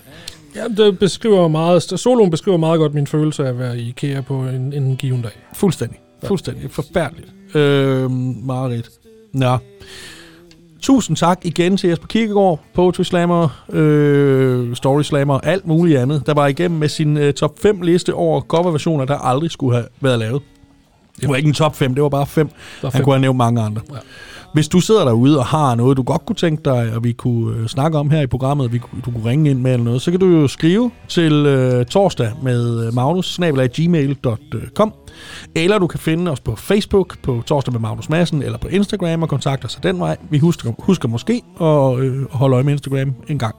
[0.59, 4.21] Ja, det beskriver meget, soloen beskriver meget godt min følelse af at være i IKEA
[4.21, 5.31] på en, en given dag.
[5.55, 5.99] Fuldstændig.
[6.25, 6.71] Fuldstændig.
[6.71, 7.29] Forfærdeligt.
[7.57, 8.91] Øh, Marit.
[9.33, 9.59] Nå.
[10.83, 16.35] Tusind tak igen til Jesper Kirkegaard, Poetry Slammer, øh, Story Slammer, alt muligt andet, der
[16.35, 20.19] var igennem med sin øh, top 5 liste over coverversioner, der aldrig skulle have været
[20.19, 20.43] lavet.
[21.21, 22.47] Det var ikke en top 5, det var bare 5.
[22.83, 23.05] var Han fem.
[23.05, 23.83] kunne have nævnt mange andre.
[23.91, 23.97] Ja.
[24.59, 27.57] Hvis du sidder derude og har noget, du godt kunne tænke dig, og vi kunne
[27.57, 30.03] øh, snakke om her i programmet, og vi, du kunne ringe ind med eller noget,
[30.03, 33.41] så kan du jo skrive til øh, torsdag med øh, magnus
[33.75, 34.95] gmail.com
[35.55, 39.23] eller du kan finde os på Facebook på torsdag med Magnus Madsen, eller på Instagram
[39.23, 40.17] og kontakte os den vej.
[40.31, 43.55] Vi husker, husker måske at øh, holde øje med Instagram en gang.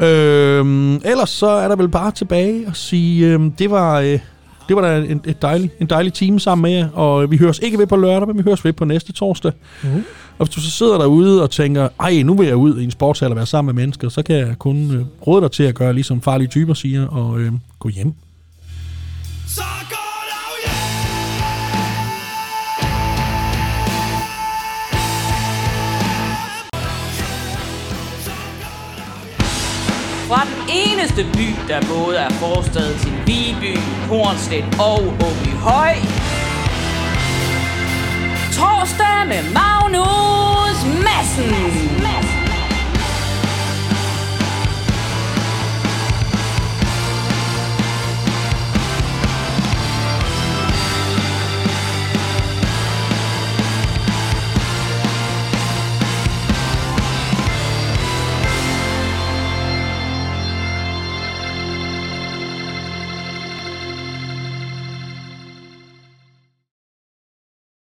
[0.00, 4.00] Øhm, ellers så er der vel bare tilbage at sige, øh, det var...
[4.00, 4.18] Øh,
[4.68, 7.58] det var da en, et dejlig, en dejlig time sammen med jer, og vi høres
[7.58, 9.52] ikke ved på lørdag, men vi høres ved på næste torsdag.
[9.82, 10.04] Mhm.
[10.38, 12.90] Og hvis du så sidder derude og tænker, ej, nu vil jeg ud i en
[12.90, 15.74] sportshal og være sammen med mennesker, så kan jeg kun øh, råde dig til at
[15.74, 18.12] gøre, ligesom farlige typer siger, og øh, gå hjem.
[19.48, 19.62] Så
[30.34, 33.78] fra den eneste by, der både er forstad til Viby,
[34.08, 35.94] Hornslet og Åbyhøj.
[38.56, 41.50] Torsdag med Magnus Madsen.
[41.50, 42.02] Madsen.
[42.02, 42.43] Madsen.